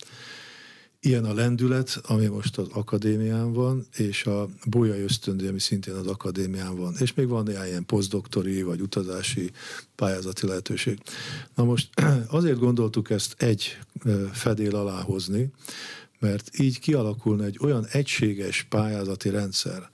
[1.05, 6.07] ilyen a lendület, ami most az akadémián van, és a bolyai ösztöndíj, ami szintén az
[6.07, 6.95] akadémián van.
[6.99, 9.51] És még van néhány ilyen posztdoktori vagy utazási
[9.95, 10.99] pályázati lehetőség.
[11.55, 11.89] Na most
[12.27, 13.77] azért gondoltuk ezt egy
[14.31, 15.51] fedél alá hozni,
[16.19, 19.89] mert így kialakulna egy olyan egységes pályázati rendszer,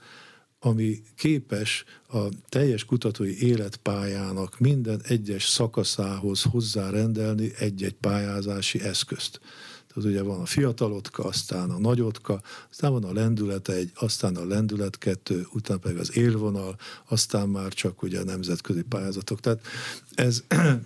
[0.63, 9.39] ami képes a teljes kutatói életpályának minden egyes szakaszához hozzárendelni egy-egy pályázási eszközt.
[9.93, 14.45] Tehát ugye van a fiatalotka, aztán a nagyotka, aztán van a lendület egy, aztán a
[14.45, 16.75] lendület kettő, utána pedig az élvonal,
[17.07, 19.39] aztán már csak ugye a nemzetközi pályázatok.
[19.39, 19.61] Tehát
[20.15, 20.43] ez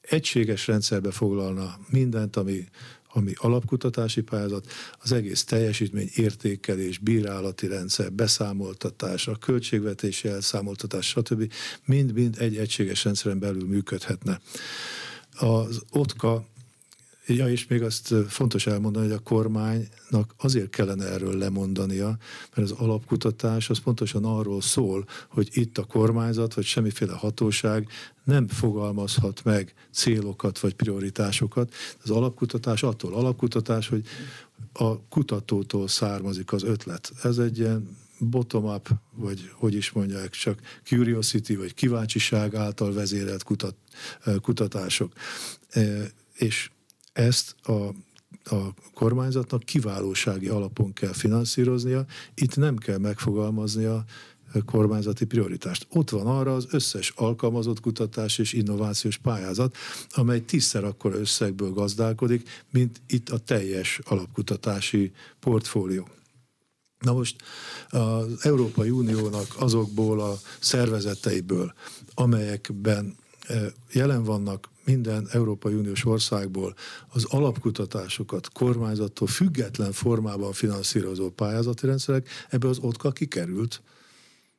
[0.00, 2.68] egységes rendszerbe foglalna mindent, ami
[3.12, 4.66] ami alapkutatási pályázat,
[4.98, 11.52] az egész teljesítmény, értékelés, bírálati rendszer, beszámoltatás, a költségvetési elszámoltatás, stb.
[11.84, 14.40] mind-mind egy egységes rendszeren belül működhetne.
[15.32, 16.46] Az OTKA
[17.34, 22.16] Ja, és még azt fontos elmondani, hogy a kormánynak azért kellene erről lemondania,
[22.54, 27.88] mert az alapkutatás az pontosan arról szól, hogy itt a kormányzat vagy semmiféle hatóság
[28.24, 31.74] nem fogalmazhat meg célokat vagy prioritásokat.
[32.02, 34.06] Az alapkutatás attól alapkutatás, hogy
[34.72, 37.12] a kutatótól származik az ötlet.
[37.22, 43.74] Ez egy ilyen bottom-up, vagy hogy is mondják, csak curiosity, vagy kíváncsiság által vezérelt kutat,
[44.40, 45.12] kutatások.
[46.34, 46.70] És
[47.12, 47.90] ezt a
[48.44, 52.04] a kormányzatnak kiválósági alapon kell finanszíroznia,
[52.34, 54.04] itt nem kell megfogalmaznia
[54.66, 55.86] kormányzati prioritást.
[55.90, 59.76] Ott van arra az összes alkalmazott kutatás és innovációs pályázat,
[60.10, 66.08] amely tízszer akkor összegből gazdálkodik, mint itt a teljes alapkutatási portfólió.
[66.98, 67.36] Na most
[67.90, 71.72] az Európai Uniónak azokból a szervezeteiből,
[72.14, 76.74] amelyekben eh, jelen vannak minden Európai Uniós országból
[77.08, 83.82] az alapkutatásokat kormányzattól független formában finanszírozó pályázati rendszerek, ebből az OTKA kikerült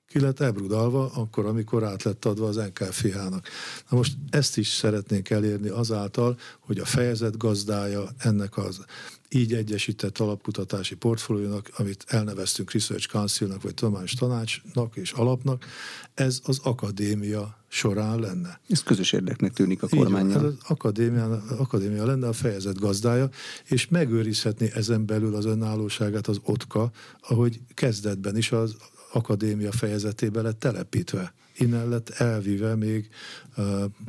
[0.08, 3.48] ki lett ebrudalva, akkor, amikor át lett adva az NKFH-nak.
[3.90, 8.86] Na most ezt is szeretnénk elérni azáltal, hogy a fejezet gazdája ennek az
[9.34, 15.66] így egyesített alapkutatási portfóliónak, amit elneveztünk Research Councilnak, vagy Tudományos Tanácsnak és Alapnak,
[16.14, 18.60] ez az akadémia során lenne.
[18.70, 20.38] Ez közös érdeknek tűnik a kormányjal.
[20.38, 23.30] Ez az akadémia, akadémia lenne a fejezet gazdája,
[23.64, 26.92] és megőrizhetni ezen belül az önállóságát az OTKA,
[27.22, 28.76] ahogy kezdetben is az
[29.14, 31.34] akadémia fejezetébe lett telepítve.
[31.58, 33.10] Innen lett elvive még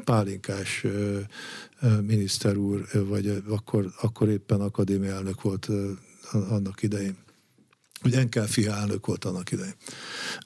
[0.04, 0.86] Pálinkás
[2.00, 5.68] miniszter úr, vagy akkor, akkor éppen akadémia elnök volt
[6.32, 7.16] annak idején.
[8.04, 9.74] Ugye Enkel elnök volt annak idején.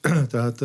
[0.31, 0.63] Tehát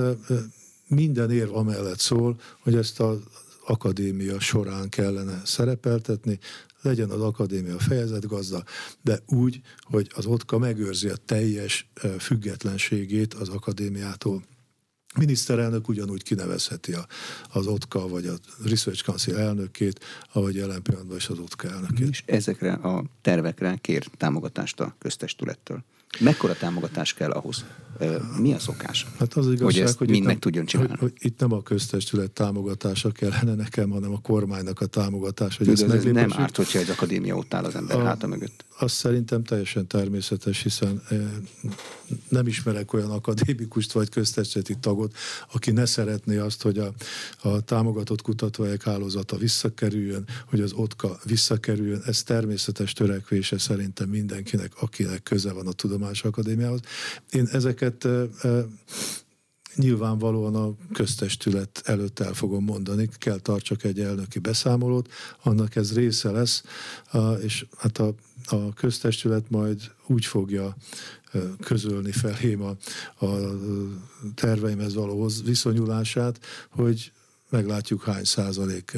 [0.89, 3.19] minden érv amellett szól, hogy ezt az
[3.67, 6.39] akadémia során kellene szerepeltetni,
[6.85, 8.65] legyen az akadémia fejezetgazda,
[9.03, 14.43] de úgy, hogy az OTKA megőrzi a teljes függetlenségét az akadémiától.
[15.19, 17.07] Miniszterelnök ugyanúgy kinevezheti a,
[17.53, 20.01] az OTKA vagy a Research Council elnökét,
[20.33, 22.09] ahogy jelen pillanatban is az OTKA elnökét.
[22.09, 25.85] És ezekre a tervekre kér támogatást a köztestülettől.
[26.21, 27.65] Mekkora támogatás kell ahhoz?
[28.41, 29.07] Mi a szokás?
[29.19, 30.91] Hát az igazság, hogy, ezt hogy mind meg tudjon csinálni.
[30.91, 35.65] Hogy, hogy itt nem a köztestület támogatása kellene nekem, hanem a kormánynak a támogatása.
[35.65, 38.65] Hogy ez nem árt, hogyha egy akadémia ott áll az ember a, háta mögött.
[38.79, 41.03] Azt szerintem teljesen természetes, hiszen
[42.29, 45.17] nem ismerek olyan akadémikust vagy köztestületi tagot,
[45.53, 46.93] aki ne szeretné azt, hogy a,
[47.43, 52.03] a támogatott kutatóhelyek hálózata visszakerüljön, hogy az OTKA visszakerüljön.
[52.07, 56.81] Ez természetes törekvése szerintem mindenkinek, akinek köze van a Tudományos Akadémiához.
[57.31, 57.84] Én ezeket
[59.77, 65.13] nyilvánvalóan a köztestület előtt el fogom mondani, kell tartsak egy elnöki beszámolót,
[65.43, 66.65] annak ez része lesz,
[67.43, 68.15] és hát a,
[68.47, 70.77] a köztestület majd úgy fogja
[71.61, 72.77] közölni felém a,
[73.27, 73.29] a
[74.35, 77.13] terveimhez való viszonyulását, hogy
[77.49, 78.97] meglátjuk hány százalék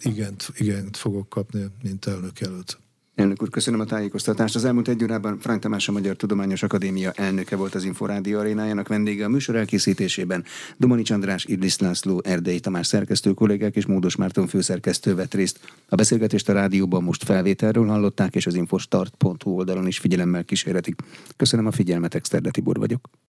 [0.00, 2.78] igent, igent fogok kapni, mint elnök előtt.
[3.16, 4.54] Elnök úr, köszönöm a tájékoztatást.
[4.54, 8.88] Az elmúlt egy órában Frany Tamás a Magyar Tudományos Akadémia elnöke volt az Inforádió arénájának
[8.88, 10.44] vendége a műsor elkészítésében.
[10.76, 15.60] Domani András, Idris László, Erdei Tamás szerkesztő kollégák és Módos Márton főszerkesztő vett részt.
[15.88, 21.00] A beszélgetést a rádióban most felvételről hallották, és az infostart.hu oldalon is figyelemmel kísérletik.
[21.36, 23.08] Köszönöm a figyelmet, Exterde Tibor vagyok.